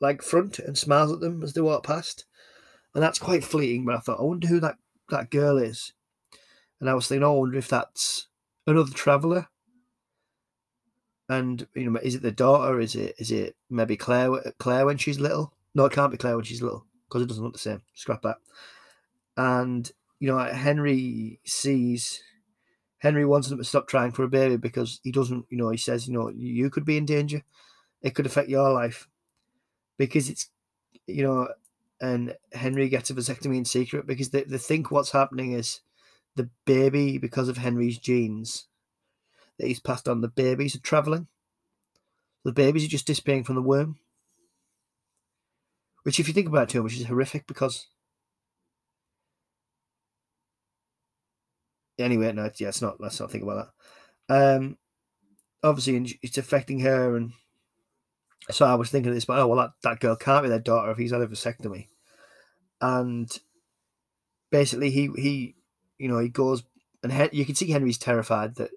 like 0.00 0.22
front 0.22 0.58
and 0.60 0.78
smiles 0.78 1.12
at 1.12 1.20
them 1.20 1.42
as 1.42 1.54
they 1.54 1.60
walk 1.60 1.84
past 1.84 2.24
and 2.94 3.02
that's 3.02 3.18
quite 3.18 3.42
fleeting 3.42 3.84
but 3.84 3.96
I 3.96 3.98
thought 3.98 4.20
I 4.20 4.22
wonder 4.22 4.46
who 4.46 4.60
that 4.60 4.76
that 5.10 5.30
girl 5.30 5.58
is 5.58 5.92
and 6.80 6.88
I 6.88 6.94
was 6.94 7.08
thinking 7.08 7.24
oh, 7.24 7.34
I 7.34 7.38
wonder 7.38 7.58
if 7.58 7.68
that's 7.68 8.28
another 8.66 8.92
traveller. 8.92 9.48
And 11.28 11.66
you 11.74 11.90
know, 11.90 11.98
is 12.00 12.14
it 12.14 12.22
the 12.22 12.32
daughter? 12.32 12.80
Is 12.80 12.94
it 12.94 13.14
is 13.18 13.30
it 13.30 13.56
maybe 13.68 13.96
Claire? 13.96 14.52
Claire 14.58 14.86
when 14.86 14.96
she's 14.96 15.20
little? 15.20 15.52
No, 15.74 15.84
it 15.84 15.92
can't 15.92 16.10
be 16.10 16.16
Claire 16.16 16.36
when 16.36 16.44
she's 16.44 16.62
little 16.62 16.86
because 17.08 17.22
it 17.22 17.28
doesn't 17.28 17.44
look 17.44 17.52
the 17.52 17.58
same. 17.58 17.82
Scrap 17.94 18.22
that. 18.22 18.38
And 19.36 19.90
you 20.20 20.28
know, 20.28 20.38
Henry 20.38 21.40
sees 21.44 22.22
Henry 22.98 23.24
wants 23.24 23.48
them 23.48 23.58
to 23.58 23.64
stop 23.64 23.86
trying 23.86 24.12
for 24.12 24.24
a 24.24 24.28
baby 24.28 24.56
because 24.56 25.00
he 25.02 25.12
doesn't. 25.12 25.46
You 25.50 25.58
know, 25.58 25.70
he 25.70 25.76
says, 25.76 26.08
you 26.08 26.14
know, 26.14 26.30
you 26.30 26.70
could 26.70 26.84
be 26.84 26.96
in 26.96 27.06
danger. 27.06 27.42
It 28.02 28.14
could 28.14 28.26
affect 28.26 28.48
your 28.48 28.70
life 28.72 29.08
because 29.98 30.28
it's, 30.28 30.50
you 31.06 31.22
know, 31.22 31.48
and 32.00 32.36
Henry 32.52 32.88
gets 32.88 33.10
a 33.10 33.14
vasectomy 33.14 33.56
in 33.56 33.64
secret 33.64 34.06
because 34.06 34.30
they, 34.30 34.44
they 34.44 34.58
think 34.58 34.90
what's 34.90 35.10
happening 35.10 35.52
is 35.52 35.80
the 36.36 36.48
baby, 36.64 37.18
because 37.18 37.48
of 37.48 37.58
Henry's 37.58 37.98
genes 37.98 38.66
that 39.58 39.66
he's 39.66 39.80
passed 39.80 40.08
on, 40.08 40.20
the 40.20 40.28
babies 40.28 40.76
are 40.76 40.80
travelling. 40.80 41.26
The 42.44 42.52
babies 42.52 42.84
are 42.84 42.88
just 42.88 43.06
disappearing 43.06 43.44
from 43.44 43.56
the 43.56 43.62
womb. 43.62 43.98
Which, 46.04 46.20
if 46.20 46.28
you 46.28 46.34
think 46.34 46.46
about 46.48 46.64
it 46.64 46.68
too 46.70 46.82
much, 46.82 46.96
is 46.96 47.06
horrific 47.06 47.46
because. 47.46 47.88
Anyway, 51.98 52.32
no, 52.32 52.50
yeah, 52.56 52.68
it's 52.68 52.82
not. 52.82 53.00
Let's 53.00 53.18
not 53.20 53.30
think 53.30 53.42
about 53.44 53.68
that. 54.28 54.56
Um, 54.56 54.78
obviously, 55.62 56.18
it's 56.22 56.38
affecting 56.38 56.80
her, 56.80 57.16
and 57.16 57.32
so 58.50 58.66
I 58.66 58.74
was 58.74 58.90
thinking 58.90 59.12
this, 59.12 59.24
but 59.24 59.38
oh 59.38 59.48
well, 59.48 59.58
that, 59.58 59.70
that 59.82 60.00
girl 60.00 60.16
can't 60.16 60.44
be 60.44 60.48
their 60.48 60.58
daughter 60.58 60.90
if 60.90 60.98
he's 60.98 61.12
had 61.12 61.22
a 61.22 61.26
vasectomy, 61.26 61.88
and 62.80 63.28
basically 64.50 64.90
he 64.90 65.10
he 65.16 65.54
you 65.98 66.08
know, 66.08 66.18
he 66.18 66.28
goes 66.28 66.62
and 67.02 67.12
he, 67.12 67.28
you 67.32 67.44
can 67.44 67.54
see 67.54 67.70
Henry's 67.70 67.98
terrified 67.98 68.54
that 68.56 68.70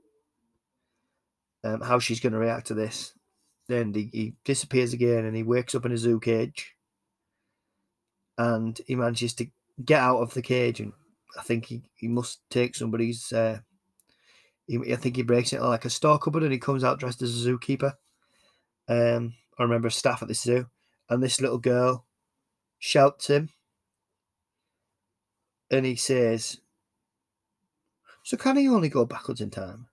um, 1.63 1.81
how 1.81 1.99
she's 1.99 2.19
going 2.19 2.33
to 2.33 2.39
react 2.39 2.67
to 2.67 2.73
this. 2.73 3.13
Then 3.67 3.93
he, 3.93 4.09
he 4.11 4.33
disappears 4.43 4.93
again 4.93 5.25
and 5.25 5.35
he 5.35 5.43
wakes 5.43 5.75
up 5.75 5.85
in 5.85 5.91
a 5.91 5.97
zoo 5.97 6.19
cage 6.19 6.75
and 8.37 8.79
he 8.87 8.95
manages 8.95 9.33
to 9.35 9.47
get 9.83 10.01
out 10.01 10.19
of 10.19 10.33
the 10.33 10.41
cage 10.41 10.79
and 10.79 10.93
I 11.37 11.41
think 11.43 11.65
he, 11.65 11.83
he 11.95 12.07
must 12.07 12.41
take 12.49 12.75
somebody's 12.75 13.31
uh, 13.31 13.59
he, 14.67 14.93
I 14.93 14.95
think 14.95 15.15
he 15.15 15.23
breaks 15.23 15.53
it 15.53 15.61
like 15.61 15.85
a 15.85 15.89
store 15.89 16.19
cupboard 16.19 16.43
and 16.43 16.51
he 16.51 16.59
comes 16.59 16.83
out 16.83 16.99
dressed 16.99 17.21
as 17.21 17.45
a 17.45 17.49
zookeeper. 17.49 17.93
Um, 18.87 19.33
I 19.57 19.63
remember 19.63 19.89
staff 19.89 20.21
at 20.21 20.27
the 20.27 20.33
zoo 20.33 20.67
and 21.09 21.21
this 21.21 21.41
little 21.41 21.57
girl 21.57 22.05
shouts 22.79 23.27
him 23.27 23.49
and 25.69 25.85
he 25.85 25.95
says, 25.95 26.59
so 28.23 28.37
can 28.37 28.57
he 28.57 28.67
only 28.67 28.89
go 28.89 29.05
backwards 29.05 29.41
in 29.41 29.49
time? 29.49 29.87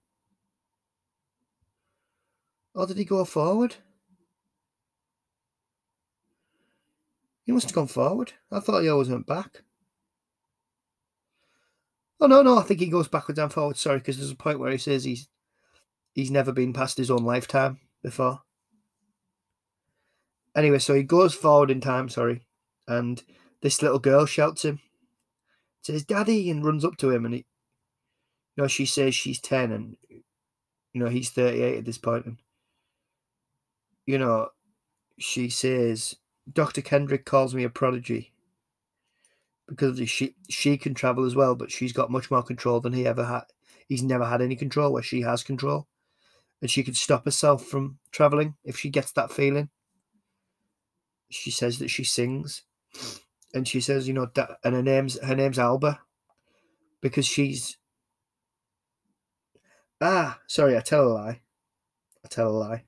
Or 2.75 2.87
did 2.87 2.99
he 2.99 3.04
go 3.04 3.25
forward? 3.25 3.76
He 7.45 7.52
must 7.52 7.66
have 7.66 7.75
gone 7.75 7.87
forward. 7.87 8.35
I 8.52 8.61
thought 8.61 8.83
he 8.83 8.88
always 8.88 9.09
went 9.09 9.26
back. 9.26 9.62
Oh 12.20 12.26
no, 12.26 12.42
no, 12.42 12.58
I 12.58 12.62
think 12.62 12.80
he 12.80 12.87
goes 12.87 13.08
backwards 13.08 13.38
and 13.38 13.52
forwards. 13.52 13.80
Sorry, 13.80 13.98
because 13.98 14.18
there's 14.18 14.30
a 14.30 14.37
point 14.37 14.58
where 14.58 14.72
he 14.72 14.78
says 14.78 15.04
he's 15.04 15.28
he's 16.14 16.30
never 16.30 16.52
been 16.52 16.72
past 16.72 16.98
his 16.98 17.10
own 17.10 17.25
lifetime 17.25 17.78
before. 18.02 18.42
Anyway, 20.56 20.78
so 20.78 20.94
he 20.94 21.02
goes 21.02 21.34
forward 21.34 21.70
in 21.70 21.80
time, 21.80 22.08
sorry, 22.08 22.42
and 22.88 23.22
this 23.62 23.82
little 23.82 24.00
girl 24.00 24.26
shouts 24.26 24.64
him, 24.64 24.80
says 25.82 26.04
"Daddy," 26.04 26.50
and 26.50 26.64
runs 26.64 26.84
up 26.84 26.96
to 26.96 27.10
him, 27.10 27.25
and 27.25 27.34
he 27.34 27.46
you 28.58 28.64
know, 28.64 28.68
she 28.68 28.87
says 28.87 29.14
she's 29.14 29.40
10 29.40 29.70
and, 29.70 29.96
you 30.10 31.00
know, 31.00 31.06
he's 31.08 31.30
38 31.30 31.78
at 31.78 31.84
this 31.84 31.96
point. 31.96 32.26
And, 32.26 32.38
you 34.04 34.18
know, 34.18 34.48
she 35.16 35.48
says, 35.48 36.16
Dr. 36.52 36.82
Kendrick 36.82 37.25
calls 37.25 37.54
me 37.54 37.62
a 37.62 37.70
prodigy 37.70 38.32
because 39.68 40.08
she 40.08 40.34
she 40.48 40.76
can 40.76 40.94
travel 40.94 41.25
as 41.25 41.34
well, 41.34 41.54
but 41.54 41.70
she's 41.70 41.92
got 41.92 42.10
much 42.10 42.30
more 42.30 42.42
control 42.42 42.80
than 42.80 42.92
he 42.92 43.06
ever 43.06 43.25
had. 43.25 43.44
He's 43.87 44.02
never 44.02 44.25
had 44.26 44.42
any 44.42 44.56
control 44.56 44.92
where 44.92 45.02
she 45.02 45.22
has 45.22 45.42
control, 45.42 45.87
and 46.60 46.70
she 46.70 46.82
can 46.82 46.94
stop 46.94 47.25
herself 47.25 47.64
from 47.64 47.98
traveling 48.10 48.54
if 48.64 48.78
she 48.78 48.90
gets 48.90 49.12
that 49.12 49.32
feeling. 49.32 49.70
She 51.30 51.50
says 51.50 51.78
that 51.78 51.88
she 51.88 52.04
sings, 52.04 52.62
and 53.52 53.68
she 53.68 53.80
says, 53.80 54.08
you 54.08 54.14
know, 54.14 54.28
that, 54.34 54.58
and 54.64 54.75
her 54.75 54.82
name's 54.82 55.20
her 55.20 55.37
name's 55.37 55.58
Alba, 55.58 56.00
because 57.02 57.26
she's 57.26 57.76
Ah, 60.00 60.38
sorry, 60.46 60.76
I 60.76 60.80
tell 60.80 61.08
a 61.08 61.12
lie. 61.12 61.40
I 62.25 62.28
tell 62.28 62.48
a 62.48 62.50
lie. 62.50 62.84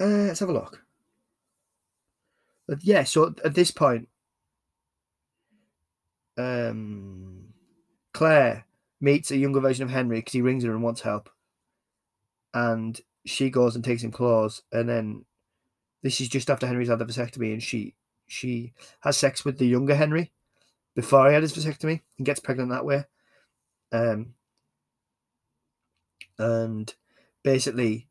Uh, 0.00 0.28
let's 0.28 0.40
have 0.40 0.48
a 0.48 0.52
look. 0.52 0.82
But 2.68 2.84
yeah, 2.84 3.04
so 3.04 3.34
at 3.44 3.54
this 3.54 3.70
point, 3.70 4.08
um, 6.36 7.52
Claire 8.12 8.64
meets 9.00 9.30
a 9.30 9.36
younger 9.36 9.60
version 9.60 9.84
of 9.84 9.90
Henry 9.90 10.18
because 10.18 10.32
he 10.32 10.42
rings 10.42 10.64
her 10.64 10.70
and 10.70 10.82
wants 10.82 11.02
help. 11.02 11.30
And 12.54 13.00
she 13.24 13.50
goes 13.50 13.74
and 13.74 13.84
takes 13.84 14.02
him 14.02 14.12
claws, 14.12 14.62
and 14.72 14.88
then 14.88 15.24
this 16.02 16.20
is 16.20 16.28
just 16.28 16.48
after 16.48 16.66
Henry's 16.66 16.88
had 16.88 16.98
the 16.98 17.04
vasectomy, 17.04 17.52
and 17.52 17.62
she 17.62 17.94
she 18.26 18.72
has 19.00 19.16
sex 19.16 19.44
with 19.44 19.58
the 19.58 19.66
younger 19.66 19.94
Henry 19.94 20.32
before 20.94 21.28
he 21.28 21.34
had 21.34 21.42
his 21.42 21.52
vasectomy 21.52 22.00
and 22.16 22.26
gets 22.26 22.40
pregnant 22.40 22.70
that 22.70 22.84
way. 22.84 23.04
Um, 23.92 24.34
and 26.38 26.94
basically, 27.42 28.08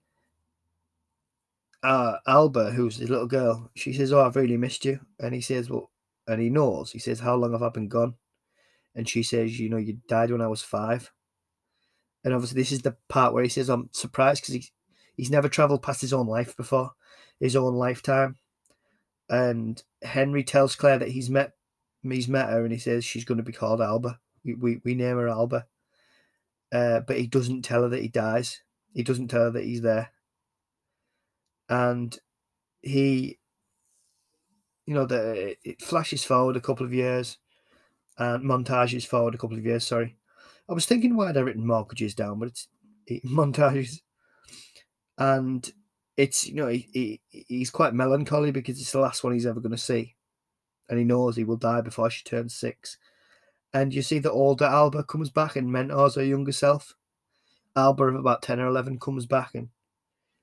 uh, 1.84 2.18
Alba, 2.28 2.72
who's 2.72 2.98
his 2.98 3.10
little 3.10 3.28
girl, 3.28 3.72
she 3.76 3.94
says, 3.94 4.12
"Oh, 4.14 4.22
I've 4.22 4.36
really 4.36 4.58
missed 4.58 4.86
you," 4.86 5.00
and 5.20 5.34
he 5.34 5.42
says, 5.42 5.70
"Well," 5.70 5.92
and 6.28 6.42
he 6.42 6.50
knows. 6.50 6.92
He 6.92 7.00
says, 7.00 7.20
"How 7.20 7.36
long 7.36 7.52
have 7.54 7.64
I 7.64 7.70
been 7.70 7.88
gone?" 7.88 8.16
And 8.96 9.08
she 9.08 9.24
says, 9.24 9.60
"You 9.60 9.70
know, 9.70 9.78
you 9.78 10.00
died 10.08 10.32
when 10.32 10.42
I 10.42 10.48
was 10.48 10.62
five. 10.62 11.12
And 12.24 12.34
obviously, 12.34 12.62
this 12.62 12.72
is 12.72 12.82
the 12.82 12.98
part 13.08 13.34
where 13.34 13.44
he 13.44 13.50
says, 13.50 13.70
"I'm 13.70 13.90
surprised 13.92 14.42
because 14.42 14.56
he's 14.56 14.72
he's 15.16 15.32
never 15.32 15.50
travelled 15.50 15.84
past 15.84 16.02
his 16.02 16.14
own 16.14 16.28
life 16.28 16.56
before, 16.58 16.92
his 17.40 17.56
own 17.56 17.76
lifetime." 17.76 18.38
And 19.30 19.82
Henry 20.04 20.44
tells 20.44 20.76
Claire 20.76 21.00
that 21.00 21.10
he's 21.10 21.30
met 21.30 21.54
he's 22.04 22.28
met 22.28 22.50
her, 22.50 22.64
and 22.64 22.72
he 22.72 22.80
says 22.80 23.06
she's 23.06 23.26
going 23.26 23.38
to 23.40 23.44
be 23.44 23.52
called 23.52 23.82
Alba. 23.82 24.20
We 24.44 24.54
we, 24.56 24.82
we 24.84 24.96
name 24.96 25.18
her 25.18 25.30
Alba. 25.30 25.68
Uh, 26.72 27.02
but 27.02 27.18
he 27.18 27.28
doesn't 27.28 27.62
tell 27.62 27.84
her 27.84 27.90
that 27.90 28.02
he 28.02 28.10
dies. 28.10 28.62
He 28.94 29.04
doesn't 29.04 29.30
tell 29.30 29.44
her 29.44 29.52
that 29.52 29.64
he's 29.64 29.82
there 29.82 30.12
and 31.70 32.18
he, 32.82 33.40
you 34.86 34.94
know, 34.94 35.06
the 35.06 35.56
it 35.64 35.82
flashes 35.82 36.24
forward 36.24 36.56
a 36.56 36.62
couple 36.62 36.86
of 36.86 36.94
years 36.94 37.38
and 38.18 38.44
montages 38.44 39.06
forward 39.06 39.36
a 39.36 39.38
couple 39.38 39.58
of 39.58 39.66
years. 39.66 39.86
Sorry, 39.86 40.16
I 40.70 40.74
was 40.74 40.86
thinking 40.86 41.16
why 41.16 41.30
I'd 41.30 41.36
written 41.36 41.66
mortgages 41.66 42.16
down, 42.16 42.40
but 42.40 42.50
it's 42.50 42.68
it, 43.08 43.24
montages, 43.26 44.02
and 45.18 45.72
it's 46.18 46.48
you 46.48 46.56
know 46.56 46.68
he, 46.68 46.88
he 46.94 47.22
he's 47.48 47.72
quite 47.72 47.94
melancholy 47.94 48.52
because 48.52 48.80
it's 48.80 48.92
the 48.92 49.00
last 49.00 49.24
one 49.24 49.34
he's 49.34 49.46
ever 49.46 49.60
going 49.60 49.72
to 49.72 49.78
see, 49.78 50.16
and 50.90 51.00
he 51.00 51.06
knows 51.06 51.36
he 51.36 51.44
will 51.44 51.58
die 51.58 51.82
before 51.82 52.10
she 52.10 52.24
turns 52.24 52.56
six. 52.56 52.98
And 53.74 53.94
you 53.94 54.02
see 54.02 54.20
the 54.20 54.32
older 54.32 54.66
Alba 54.66 55.04
comes 55.04 55.30
back 55.30 55.58
and 55.58 55.70
mentors 55.70 56.16
her 56.16 56.24
younger 56.24 56.54
self. 56.54 56.94
Alba 57.76 58.06
of 58.06 58.16
about 58.16 58.42
ten 58.42 58.60
or 58.60 58.68
eleven 58.68 59.00
comes 59.00 59.26
back 59.26 59.54
and 59.54 59.70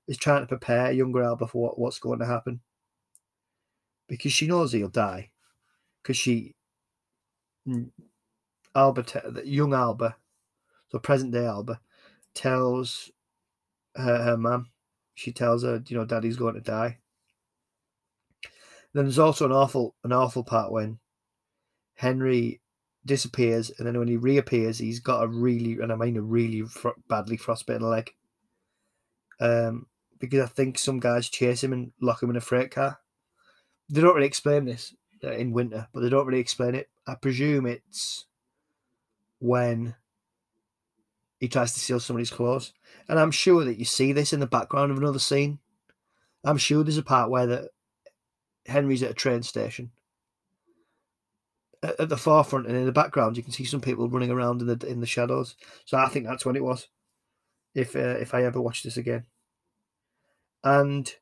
is 0.07 0.19
trying 0.19 0.43
to 0.43 0.47
prepare 0.47 0.93
younger 0.93 1.23
Alba 1.23 1.47
for 1.47 1.63
what, 1.63 1.79
what's 1.79 1.99
going 1.99 2.19
to 2.19 2.27
happen 2.27 2.61
because 4.09 4.33
she 4.33 4.47
knows 4.47 4.73
he'll 4.73 4.89
die 4.89 5.31
because 6.03 6.17
she 6.17 6.55
Alba 8.75 9.05
young 9.45 9.75
Alba 9.75 10.17
so 10.91 10.99
present 10.99 11.33
day 11.33 11.47
Alba 11.47 11.81
tells 12.35 13.11
her, 13.97 14.23
her 14.25 14.37
mum. 14.37 14.71
She 15.15 15.33
tells 15.33 15.63
her 15.63 15.83
you 15.87 15.97
know 15.97 16.05
daddy's 16.05 16.37
going 16.37 16.55
to 16.55 16.61
die. 16.61 16.99
Then 18.93 19.05
there's 19.05 19.19
also 19.19 19.47
an 19.47 19.53
awful 19.53 19.95
an 20.05 20.13
awful 20.13 20.45
part 20.45 20.73
when 20.73 20.99
Henry 21.95 22.61
disappears 23.05 23.71
and 23.79 23.87
then 23.87 23.99
when 23.99 24.09
he 24.09 24.17
reappears 24.17 24.79
he's 24.79 25.01
got 25.01 25.25
a 25.25 25.27
really 25.27 25.81
and 25.81 25.93
I 25.93 25.97
mean 25.97 26.17
a 26.17 26.23
really 26.23 26.63
fr- 26.63 26.91
badly 27.09 27.37
frostbitten 27.37 27.89
leg. 27.89 28.13
Um 29.41 29.87
because 30.19 30.41
I 30.41 30.47
think 30.47 30.79
some 30.79 31.01
guys 31.01 31.29
chase 31.29 31.65
him 31.65 31.73
and 31.73 31.93
lock 32.01 32.23
him 32.23 32.31
in 32.31 32.37
a 32.37 32.41
freight 32.41 32.71
car. 32.71 33.01
They 33.89 34.01
don't 34.01 34.15
really 34.15 34.27
explain 34.27 34.65
this 34.65 34.95
uh, 35.25 35.33
in 35.33 35.53
winter, 35.53 35.89
but 35.93 36.01
they 36.01 36.09
don't 36.09 36.27
really 36.27 36.41
explain 36.41 36.75
it. 36.75 36.89
I 37.07 37.15
presume 37.15 37.67
it's 37.67 38.27
when 39.39 39.95
he 41.41 41.49
tries 41.49 41.75
to 41.75 41.81
steal 41.81 42.01
somebody's 42.01 42.31
clothes. 42.31 42.73
And 43.09 43.19
I'm 43.19 43.33
sure 43.33 43.65
that 43.65 43.79
you 43.79 43.85
see 43.85 44.13
this 44.13 44.33
in 44.33 44.41
the 44.41 44.47
background 44.47 44.93
of 44.93 44.99
another 44.99 45.19
scene. 45.19 45.59
I'm 46.45 46.59
sure 46.59 46.83
there's 46.83 46.99
a 46.99 47.03
part 47.03 47.31
where 47.31 47.47
that 47.47 47.71
Henry's 48.67 49.03
at 49.03 49.11
a 49.11 49.15
train 49.15 49.43
station. 49.43 49.91
At, 51.83 52.09
the 52.09 52.17
forefront 52.17 52.69
and 52.69 52.77
in 52.77 52.87
the 52.87 52.93
background, 52.93 53.37
you 53.37 53.43
can 53.43 53.53
see 53.53 53.65
some 53.65 53.81
people 53.81 54.09
running 54.09 54.31
around 54.31 54.61
in 54.61 54.69
the 54.69 54.87
in 54.87 55.01
the 55.01 55.07
shadows. 55.07 55.57
So 55.85 55.99
I 55.99 56.09
think 56.09 56.27
that's 56.27 56.47
when 56.47 56.55
it 56.55 56.63
was. 56.63 56.87
If 57.75 57.97
uh, 57.97 58.19
if 58.21 58.35
I 58.35 58.45
ever 58.45 58.61
watch 58.61 58.85
this 58.85 58.97
again 58.97 59.27
and 60.65 61.13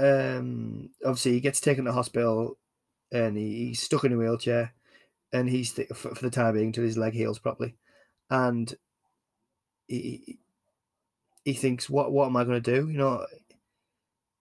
um, 0.00 0.90
obviously 1.04 1.32
he 1.32 1.40
gets 1.40 1.60
taken 1.60 1.84
to 1.84 1.92
hospital 1.92 2.58
and 3.12 3.36
he, 3.36 3.66
he's 3.66 3.82
stuck 3.82 4.04
in 4.04 4.12
a 4.12 4.16
wheelchair 4.16 4.72
and 5.32 5.48
he's 5.48 5.72
th- 5.72 5.88
for, 5.88 6.14
for, 6.14 6.22
the 6.22 6.30
time 6.30 6.54
being 6.54 6.66
until 6.66 6.84
his 6.84 6.98
leg 6.98 7.12
heals 7.12 7.38
properly. 7.38 7.76
And 8.30 8.72
he 9.86 10.38
he 11.44 11.52
thinks 11.54 11.90
what 11.90 12.12
what 12.12 12.26
am 12.26 12.36
i 12.36 12.44
going 12.44 12.62
to 12.62 12.74
do? 12.74 12.88
You 12.88 12.98
know 12.98 13.26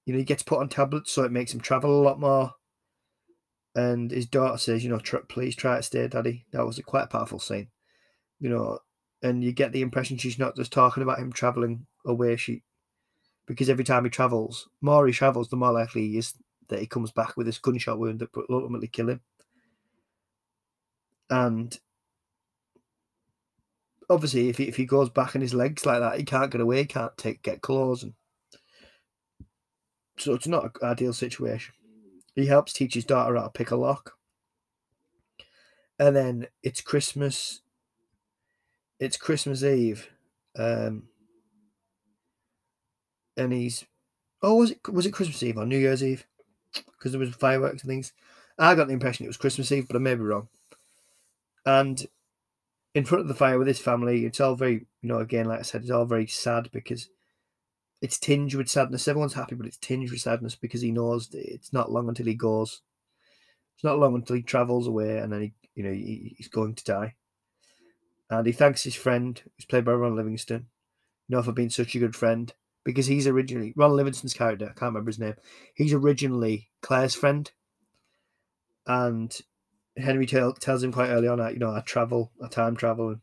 you 0.06 0.14
know 0.14 0.20
he 0.20 0.26
gets 0.26 0.44
put 0.44 0.60
on 0.60 0.70
tablets 0.70 1.12
so 1.12 1.24
it 1.24 1.32
makes 1.32 1.54
him 1.54 1.60
travel 1.60 2.00
a 2.00 2.04
lot 2.04 2.20
more. 2.20 2.54
And 3.76 4.12
his 4.12 4.26
daughter 4.26 4.58
says 4.58 4.84
you 4.84 4.90
know 4.90 5.00
tr- 5.00 5.18
please 5.18 5.56
try 5.56 5.78
to 5.78 5.84
stay 5.84 6.08
daddy. 6.08 6.46
That 6.52 6.66
was 6.66 6.78
a 6.80 6.84
quite 6.84 7.10
powerful 7.10 7.40
scene 7.40 7.70
you 8.40 8.50
know. 8.50 8.80
And 9.22 9.44
you 9.44 9.52
get 9.52 9.74
the 9.74 9.82
impression 9.82 10.18
she's 10.18 10.40
not 10.40 10.56
just 10.56 10.72
talking 10.72 11.04
about 11.04 11.20
him 11.20 11.34
traveling 11.34 11.86
away 12.06 12.38
she 12.38 12.64
because 13.50 13.68
every 13.68 13.84
time 13.84 14.04
he 14.04 14.12
travels, 14.12 14.70
more 14.80 15.08
he 15.08 15.12
travels, 15.12 15.50
the 15.50 15.56
more 15.56 15.72
likely 15.72 16.08
he 16.08 16.18
is 16.20 16.36
that 16.68 16.80
he 16.80 16.86
comes 16.86 17.12
back 17.12 17.36
with 17.36 17.48
this 17.48 17.58
gunshot 17.58 17.98
wound 17.98 18.20
that 18.20 18.30
will 18.36 18.46
ultimately 18.48 18.88
kill 18.88 19.10
him. 19.10 19.22
And 21.32 21.78
obviously, 24.08 24.50
if 24.50 24.60
he, 24.60 24.66
if 24.66 24.76
he 24.76 24.86
goes 24.86 25.10
back 25.10 25.36
on 25.36 25.42
his 25.42 25.56
legs 25.56 25.84
like 25.84 26.00
that, 26.00 26.20
he 26.20 26.26
can't 26.26 26.52
get 26.52 26.62
away, 26.62 26.78
he 26.78 26.86
can't 26.86 27.18
take 27.18 27.42
get 27.42 27.64
claws, 27.64 28.04
and 28.04 28.14
so 30.20 30.36
it's 30.36 30.48
not 30.48 30.66
an 30.66 30.72
ideal 30.84 31.12
situation. 31.12 31.74
He 32.36 32.46
helps 32.46 32.72
teach 32.72 32.94
his 32.94 33.06
daughter 33.06 33.36
how 33.36 33.46
to 33.46 33.50
pick 33.50 33.72
a 33.72 33.76
lock, 33.76 34.14
and 35.98 36.16
then 36.16 36.48
it's 36.62 36.82
Christmas. 36.82 37.62
It's 39.00 39.18
Christmas 39.18 39.64
Eve. 39.64 40.08
Um, 40.56 41.08
and 43.40 43.54
he's 43.54 43.86
oh 44.42 44.56
was 44.56 44.72
it 44.72 44.80
was 44.92 45.06
it 45.06 45.12
Christmas 45.12 45.42
Eve 45.42 45.58
or 45.58 45.66
New 45.66 45.78
Year's 45.78 46.04
Eve 46.04 46.26
because 46.74 47.12
there 47.12 47.20
was 47.20 47.30
fireworks 47.30 47.82
and 47.82 47.90
things. 47.90 48.14
I 48.58 48.76
got 48.76 48.88
the 48.88 48.94
impression 48.94 49.26
it 49.26 49.30
was 49.30 49.38
Christmas 49.38 49.72
Eve, 49.72 49.88
but 49.88 49.96
I 49.96 50.00
may 50.00 50.16
be 50.16 50.22
wrong. 50.22 50.50
And 51.66 52.06
in 52.94 53.06
front 53.06 53.22
of 53.22 53.28
the 53.28 53.34
fire 53.34 53.58
with 53.58 53.68
his 53.68 53.80
family, 53.80 54.26
it's 54.26 54.42
all 54.42 54.56
very 54.56 54.86
you 55.02 55.10
know 55.10 55.20
again 55.20 55.46
like 55.46 55.60
I 55.60 55.64
said, 55.64 55.82
it's 55.82 55.92
all 55.92 56.06
very 56.06 56.28
sad 56.28 56.70
because 56.72 57.10
it's 58.02 58.20
tinged 58.20 58.54
with 58.54 58.70
sadness. 58.70 59.08
Everyone's 59.08 59.34
happy, 59.34 59.56
but 59.56 59.66
it's 59.66 59.78
tinged 59.78 60.12
with 60.12 60.22
sadness 60.22 60.56
because 60.56 60.82
he 60.82 60.92
knows 60.92 61.30
it's 61.34 61.74
not 61.74 61.92
long 61.92 62.08
until 62.10 62.26
he 62.26 62.36
goes. 62.36 62.82
It's 63.76 63.84
not 63.84 64.00
long 64.00 64.16
until 64.16 64.36
he 64.36 64.42
travels 64.42 64.88
away, 64.88 65.18
and 65.18 65.32
then 65.32 65.42
he 65.42 65.54
you 65.76 65.84
know 65.84 65.94
he, 65.94 66.36
he's 66.38 66.50
going 66.50 66.76
to 66.76 66.84
die. 66.84 67.16
And 68.30 68.46
he 68.46 68.52
thanks 68.52 68.84
his 68.84 68.96
friend, 68.96 69.42
who's 69.56 69.66
played 69.66 69.86
by 69.86 69.94
Ron 69.94 70.16
Livingston, 70.16 70.68
you 71.28 71.36
know, 71.36 71.42
for 71.42 71.52
being 71.52 71.72
such 71.72 71.96
a 71.96 72.00
good 72.00 72.16
friend 72.16 72.54
because 72.84 73.08
he's 73.08 73.28
originally 73.28 73.74
Ron 73.76 73.96
Livingston's 73.96 74.34
character. 74.34 74.66
I 74.66 74.80
can't 74.80 74.94
remember 74.94 75.10
his 75.10 75.20
name. 75.20 75.36
He's 75.74 75.94
originally 75.94 76.70
Claire's 76.82 77.16
friend, 77.16 77.52
and 78.88 79.38
Henry 79.98 80.26
tell, 80.26 80.54
tells 80.54 80.84
him 80.84 80.92
quite 80.92 81.10
early 81.10 81.28
on, 81.28 81.40
you 81.54 81.60
know, 81.60 81.74
I 81.76 81.82
travel, 81.82 82.32
I 82.44 82.48
time 82.48 82.76
travel, 82.76 83.10
and 83.10 83.22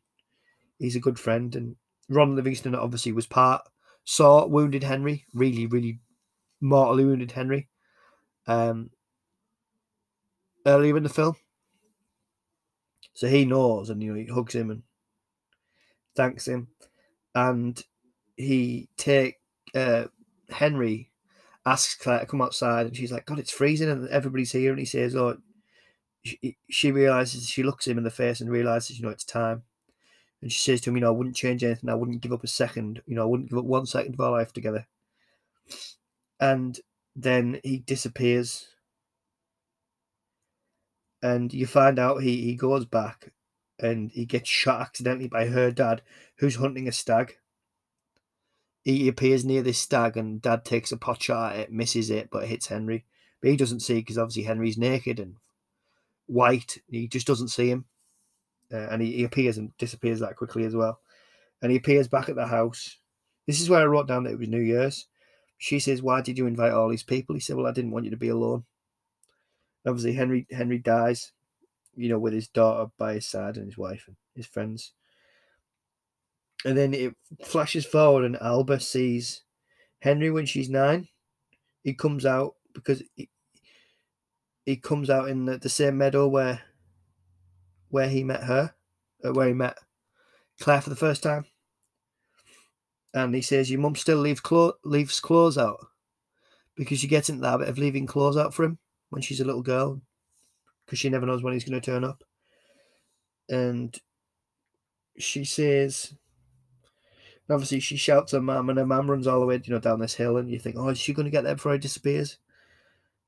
he's 0.79 0.97
a 0.97 1.01
good 1.01 1.19
friend. 1.19 1.55
And 1.57 1.77
Ron 2.09 2.37
Livingston 2.37 2.75
obviously 2.75 3.13
was 3.13 3.27
part 3.27 3.63
saw 4.07 4.47
wounded 4.47 4.85
Henry, 4.85 5.27
really, 5.35 5.67
really 5.67 5.99
mortally 6.61 7.05
wounded 7.05 7.33
Henry, 7.33 7.69
um, 8.47 8.91
earlier 10.65 10.97
in 10.97 11.03
the 11.03 11.09
film. 11.09 11.37
So 13.15 13.27
he 13.27 13.45
knows, 13.45 13.91
and 13.91 14.03
you 14.03 14.13
know, 14.13 14.19
he 14.19 14.27
hugs 14.27 14.55
him 14.55 14.71
and 14.71 14.83
thanks 16.17 16.47
him, 16.47 16.69
and 17.35 17.83
he 18.37 18.89
take 18.97 19.37
uh, 19.75 20.05
Henry 20.51 21.11
asks 21.65 21.95
Claire 21.95 22.21
to 22.21 22.27
come 22.27 22.43
outside, 22.43 22.87
and 22.87 22.97
she's 22.97 23.13
like, 23.13 23.27
"God, 23.27 23.39
it's 23.39 23.53
freezing," 23.53 23.91
and 23.91 24.09
everybody's 24.09 24.53
here, 24.53 24.71
and 24.71 24.79
he 24.79 24.87
says, 24.87 25.17
"Oh." 25.17 25.39
She, 26.25 26.57
she 26.69 26.91
realizes 26.91 27.49
she 27.49 27.63
looks 27.63 27.87
him 27.87 27.99
in 27.99 28.03
the 28.03 28.11
face 28.11 28.41
and 28.41 28.51
realizes, 28.51 28.99
you 28.99 29.05
know, 29.05 29.13
it's 29.13 29.23
time. 29.23 29.63
And 30.43 30.51
she 30.51 30.59
says 30.59 30.81
to 30.81 30.91
him, 30.91 30.97
you 30.97 31.03
know, 31.03 31.07
I 31.07 31.17
wouldn't 31.17 31.37
change 31.37 31.63
anything. 31.63 31.89
I 31.89 31.95
wouldn't 31.95 32.21
give 32.21 32.33
up 32.33 32.43
a 32.43 32.49
second. 32.49 33.01
You 33.07 33.15
know, 33.15 33.23
I 33.23 33.27
wouldn't 33.27 33.49
give 33.49 33.59
up 33.59 33.65
one 33.65 33.87
second 33.87 34.15
of 34.15 34.21
our 34.21 34.33
life 34.33 34.53
together. 34.53 34.89
And 36.41 36.81
then 37.15 37.61
he 37.63 37.79
disappears. 37.79 38.67
And 41.23 41.55
you 41.55 41.67
find 41.67 41.99
out 41.99 42.23
he, 42.23 42.43
he 42.43 42.57
goes 42.57 42.85
back 42.85 43.31
and 43.79 44.11
he 44.11 44.25
gets 44.25 44.49
shot 44.49 44.81
accidentally 44.81 45.29
by 45.29 45.47
her 45.47 45.71
dad, 45.71 46.03
who's 46.39 46.57
hunting 46.57 46.89
a 46.89 46.93
stag 46.93 47.37
he 48.87 49.09
appears 49.09 49.45
near 49.45 49.63
this 49.63 49.81
stag, 49.81 50.17
and 50.17 50.41
Dad 50.41 50.65
takes 50.65 50.93
a 50.93 50.97
pot 50.97 51.21
shot 51.21 51.55
at 51.55 51.59
it, 51.59 51.73
misses 51.73 52.09
it, 52.09 52.29
but 52.31 52.47
hits 52.47 52.69
Henry, 52.69 53.05
but 53.41 53.51
he 53.51 53.57
doesn't 53.57 53.81
see 53.81 53.95
because 53.95 54.17
obviously 54.17 54.45
Henry's 54.45 54.79
naked 54.79 55.19
and 55.19 55.35
white. 56.27 56.79
He 56.89 57.09
just 57.09 57.27
doesn't 57.27 57.49
see 57.49 57.69
him, 57.69 57.87
uh, 58.73 58.87
and 58.89 59.03
he, 59.03 59.11
he 59.11 59.25
appears 59.25 59.59
and 59.59 59.77
disappears 59.77 60.21
that 60.21 60.37
quickly 60.37 60.65
as 60.65 60.77
well. 60.77 61.01
And 61.61 61.73
he 61.73 61.79
appears 61.79 62.07
back 62.07 62.29
at 62.29 62.37
the 62.37 62.47
house. 62.47 62.99
This 63.49 63.61
is 63.61 63.69
where 63.69 63.81
I 63.81 63.87
wrote 63.87 64.07
down 64.07 64.23
that 64.23 64.35
it 64.35 64.39
was 64.39 64.47
New 64.47 64.61
Year's. 64.61 65.07
She 65.59 65.81
says, 65.81 66.01
"Why 66.01 66.21
did 66.21 66.39
you 66.39 66.47
invite 66.47 66.71
all 66.71 66.89
these 66.89 67.03
people?" 67.03 67.35
He 67.35 67.41
said, 67.41 67.57
"Well, 67.57 67.67
I 67.67 67.73
didn't 67.73 67.91
want 67.91 68.05
you 68.05 68.13
to 68.13 68.17
be 68.17 68.29
alone." 68.29 68.67
Obviously, 69.85 70.13
Henry 70.13 70.47
Henry 70.53 70.79
dies, 70.79 71.33
you 71.97 72.09
know, 72.09 72.21
with 72.21 72.35
his 72.35 72.47
daughter 72.47 72.93
by 72.97 73.15
his 73.15 73.27
side 73.27 73.57
and 73.57 73.67
his 73.67 73.79
wife 73.79 74.05
and 74.07 74.17
his 74.37 74.47
friends. 74.47 74.93
And 76.65 76.77
then 76.77 76.95
it 76.95 77.15
flashes 77.45 77.85
forward, 77.85 78.25
and 78.25 78.37
Alba 78.41 78.81
sees 78.81 79.43
Henry 80.01 80.31
when 80.31 80.47
she's 80.47 80.69
nine. 80.69 81.09
He 81.83 81.95
comes 81.95 82.27
out 82.27 82.55
because 82.75 83.03
he, 83.15 83.29
he 84.65 84.77
comes 84.77 85.11
out 85.11 85.29
in 85.29 85.45
the, 85.45 85.59
the 85.59 85.69
same 85.69 85.99
meadow 85.99 86.27
where 86.27 86.63
where 87.89 88.09
he 88.09 88.25
met 88.25 88.43
her, 88.43 88.75
uh, 89.25 89.33
where 89.33 89.49
he 89.49 89.55
met 89.55 89.79
Claire 90.61 90.81
for 90.81 90.91
the 90.91 90.97
first 90.97 91.23
time. 91.23 91.47
And 93.15 93.35
he 93.35 93.43
says, 93.43 93.71
"Your 93.71 93.81
mum 93.81 93.95
still 93.95 94.19
leaves 94.19 94.41
clo- 94.41 94.75
leaves 94.85 95.21
clothes 95.21 95.59
out 95.59 95.87
because 96.75 96.99
she 96.99 97.07
gets 97.07 97.29
into 97.29 97.43
the 97.43 97.51
habit 97.51 97.69
of 97.69 97.79
leaving 97.79 98.07
clothes 98.07 98.37
out 98.37 98.53
for 98.53 98.65
him 98.65 98.79
when 99.11 99.23
she's 99.23 99.41
a 99.41 99.45
little 99.45 99.63
girl, 99.63 100.03
because 100.85 100.99
she 100.99 101.09
never 101.09 101.27
knows 101.27 101.43
when 101.43 101.53
he's 101.53 101.65
going 101.65 101.81
to 101.81 101.85
turn 101.85 102.03
up." 102.03 102.25
And 103.49 103.97
she 105.19 105.45
says, 105.45 106.13
obviously, 107.51 107.81
she 107.81 107.97
shouts 107.97 108.33
her 108.33 108.41
mum, 108.41 108.69
and 108.71 108.79
her 108.79 108.87
mum 108.87 109.11
runs 109.11 109.27
all 109.27 109.41
the 109.41 109.47
way, 109.47 109.61
you 109.65 109.73
know, 109.73 109.81
down 109.81 110.01
this 110.01 110.15
hill, 110.15 110.37
and 110.37 110.51
you 110.51 110.59
think, 110.59 110.77
"Oh, 110.79 110.89
is 110.89 110.99
she 110.99 111.13
going 111.15 111.25
to 111.27 111.31
get 111.31 111.45
there 111.45 111.55
before 111.57 111.73
he 111.73 111.79
disappears?" 111.79 112.39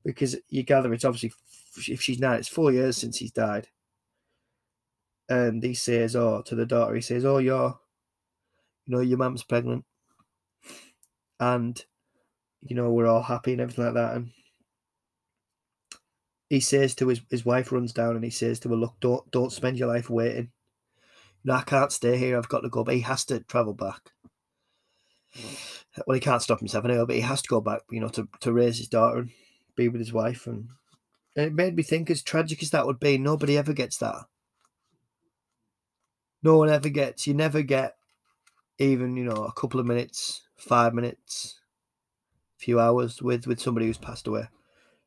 Because 0.05 0.37
you 0.49 0.63
gather 0.63 0.93
it's 0.93 1.05
obviously 1.05 1.33
if 1.93 2.01
she's 2.03 2.19
now, 2.19 2.33
it's 2.33 2.49
four 2.49 2.73
years 2.73 2.97
since 2.97 3.19
he's 3.19 3.33
died. 3.33 3.69
And 5.29 5.63
he 5.63 5.75
says, 5.75 6.17
"Oh," 6.17 6.43
to 6.43 6.55
the 6.55 6.67
daughter, 6.67 6.95
he 6.95 7.01
says, 7.01 7.25
"Oh, 7.25 7.39
you're." 7.39 7.79
you 8.89 8.97
know, 8.97 9.03
your 9.03 9.19
mum's 9.19 9.45
pregnant, 9.45 9.85
and 11.39 11.85
you 12.63 12.75
know 12.75 12.91
we're 12.91 13.07
all 13.07 13.23
happy 13.23 13.53
and 13.53 13.61
everything 13.61 13.85
like 13.85 13.95
that. 13.95 14.17
And 14.17 14.31
he 16.49 16.61
says 16.61 16.95
to 16.97 17.09
his 17.09 17.21
his 17.31 17.45
wife 17.45 17.71
runs 17.71 17.93
down 17.93 18.17
and 18.17 18.25
he 18.25 18.31
says 18.31 18.59
to 18.61 18.71
her, 18.71 18.77
"Look, 18.77 18.95
don't 19.01 19.31
don't 19.31 19.53
spend 19.53 19.79
your 19.79 19.89
life 19.89 20.09
waiting. 20.09 20.53
Know, 21.49 21.55
I 21.55 21.63
can't 21.63 21.93
stay 21.93 22.17
here. 22.19 22.37
I've 22.37 22.49
got 22.49 22.61
to 22.61 22.69
go." 22.69 22.85
But 22.85 22.95
he 22.95 23.01
has 23.01 23.25
to 23.27 23.41
travel 23.41 23.75
back. 23.75 24.13
Well, 26.07 26.15
he 26.15 26.21
can't 26.21 26.43
stop 26.43 26.61
himself 26.61 26.85
anyway, 26.85 27.05
but 27.07 27.17
he 27.17 27.23
has 27.23 27.43
to 27.43 27.49
go 27.49 27.61
back. 27.61 27.83
You 27.91 28.01
know, 28.01 28.09
to 28.11 28.29
to 28.41 28.53
raise 28.53 28.79
his 28.79 28.89
daughter 28.89 29.19
and 29.21 29.31
be 29.77 29.89
with 29.89 30.01
his 30.01 30.13
wife. 30.13 30.47
And, 30.47 30.69
and 31.37 31.47
it 31.47 31.55
made 31.55 31.75
me 31.75 31.83
think, 31.83 32.11
as 32.11 32.23
tragic 32.23 32.63
as 32.63 32.71
that 32.71 32.87
would 32.87 33.01
be, 33.01 33.19
nobody 33.19 33.57
ever 33.57 33.73
gets 33.73 33.99
that. 33.99 34.17
No 36.43 36.57
one 36.57 36.71
ever 36.71 36.89
gets. 36.89 37.27
You 37.27 37.35
never 37.35 37.63
get 37.63 37.97
even 38.79 39.17
you 39.17 39.25
know 39.25 39.45
a 39.45 39.53
couple 39.53 39.81
of 39.81 39.87
minutes, 39.87 40.43
five 40.57 40.95
minutes, 40.95 41.61
a 42.57 42.65
few 42.65 42.79
hours 42.79 43.21
with 43.23 43.47
with 43.47 43.61
somebody 43.61 43.87
who's 43.87 43.99
passed 43.99 44.27
away. 44.27 44.49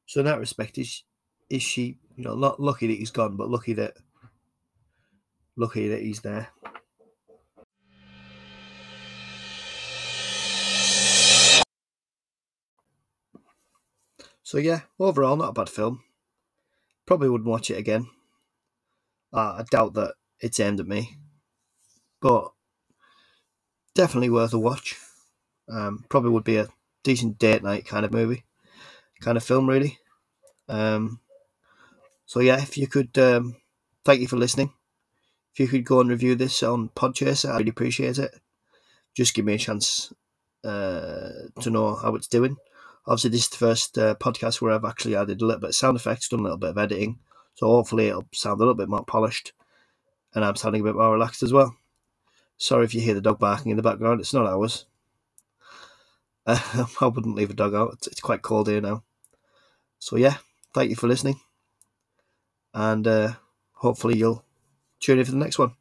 So 0.06 0.19
in 0.19 0.25
that 0.25 0.39
respect, 0.39 0.77
is 0.77 1.04
is 1.49 1.63
she 1.63 1.97
you 2.17 2.23
know 2.23 2.36
not 2.36 2.60
lucky 2.60 2.88
that 2.88 2.97
he's 2.97 3.12
gone, 3.12 3.38
but 3.38 3.49
lucky 3.49 3.73
that 3.73 3.93
lucky 5.56 5.88
that 5.90 6.02
he's 6.02 6.22
there. 6.22 6.50
So 14.44 14.58
yeah, 14.58 14.82
overall 15.00 15.38
not 15.38 15.50
a 15.50 15.54
bad 15.54 15.70
film. 15.70 16.04
Probably 17.06 17.30
wouldn't 17.30 17.50
watch 17.50 17.72
it 17.72 17.78
again. 17.78 18.08
Uh, 19.34 19.60
I 19.60 19.64
doubt 19.72 19.94
that 19.94 20.16
it's 20.42 20.60
aimed 20.60 20.82
at 20.82 20.88
me, 20.88 21.18
but 22.22 22.52
definitely 23.96 24.30
worth 24.30 24.54
a 24.54 24.60
watch. 24.60 24.98
Um, 25.70 26.04
probably 26.10 26.32
would 26.32 26.44
be 26.44 26.58
a 26.58 26.68
decent 27.04 27.40
date 27.40 27.64
night 27.64 27.86
kind 27.86 28.04
of 28.06 28.12
movie, 28.12 28.44
kind 29.22 29.38
of 29.38 29.44
film, 29.44 29.70
really. 29.70 30.00
Um, 30.68 31.22
so 32.26 32.42
yeah, 32.42 32.62
if 32.62 32.78
you 32.78 32.88
could, 32.88 33.18
um, 33.18 33.56
thank 34.04 34.20
you 34.20 34.28
for 34.28 34.36
listening. 34.36 34.74
If 35.54 35.60
you 35.60 35.68
could 35.68 35.86
go 35.86 36.00
and 36.00 36.10
review 36.10 36.36
this 36.36 36.64
on 36.64 36.90
Podchaser, 36.90 37.50
I'd 37.50 37.60
really 37.60 37.70
appreciate 37.70 38.18
it. 38.18 38.34
Just 39.14 39.34
give 39.34 39.46
me 39.46 39.56
a 39.56 39.58
chance 39.58 40.14
uh, 40.64 41.30
to 41.60 41.70
know 41.70 41.96
how 41.96 42.16
it's 42.16 42.28
doing. 42.28 42.58
Obviously, 43.06 43.32
this 43.32 43.44
is 43.44 43.50
the 43.50 43.58
first 43.58 43.98
uh, 43.98 44.16
podcast 44.16 44.62
where 44.62 44.72
I've 44.72 44.86
actually 44.86 45.16
added 45.16 45.42
a 45.42 45.46
little 45.46 45.60
bit 45.60 45.70
of 45.72 45.76
sound 45.76 45.98
effects, 45.98 46.30
done 46.30 46.40
a 46.42 46.44
little 46.44 46.58
bit 46.58 46.70
of 46.70 46.78
editing. 46.78 47.20
So 47.56 47.68
hopefully 47.68 48.08
it'll 48.08 48.28
sound 48.34 48.56
a 48.56 48.60
little 48.60 48.76
bit 48.76 48.90
more 48.90 49.04
polished 49.04 49.54
and 50.34 50.46
I'm 50.46 50.56
sounding 50.56 50.82
a 50.82 50.86
bit 50.86 50.96
more 50.96 51.14
relaxed 51.14 51.44
as 51.44 51.54
well. 51.54 51.76
Sorry 52.58 52.86
if 52.86 52.94
you 52.94 53.02
hear 53.02 53.14
the 53.14 53.22
dog 53.22 53.40
barking 53.40 53.72
in 53.72 53.78
the 53.78 53.84
background. 53.84 54.22
It's 54.22 54.34
not 54.34 54.46
ours. 54.46 54.86
Uh, 56.46 56.86
I 57.02 57.08
wouldn't 57.08 57.36
leave 57.36 57.50
a 57.50 57.56
dog 57.56 57.74
out. 57.74 57.94
It's, 57.94 58.08
it's, 58.08 58.22
quite 58.22 58.42
cold 58.42 58.68
here 58.68 58.82
now. 58.82 59.04
So 60.00 60.16
yeah, 60.16 60.38
thank 60.74 60.90
you 60.90 60.96
for 60.96 61.08
listening, 61.08 61.40
and 62.74 63.08
uh, 63.08 63.34
hopefully 63.74 64.18
you'll 64.18 64.44
tune 65.02 65.20
in 65.20 65.26
for 65.26 65.32
the 65.32 65.38
next 65.38 65.60
one. 65.60 65.74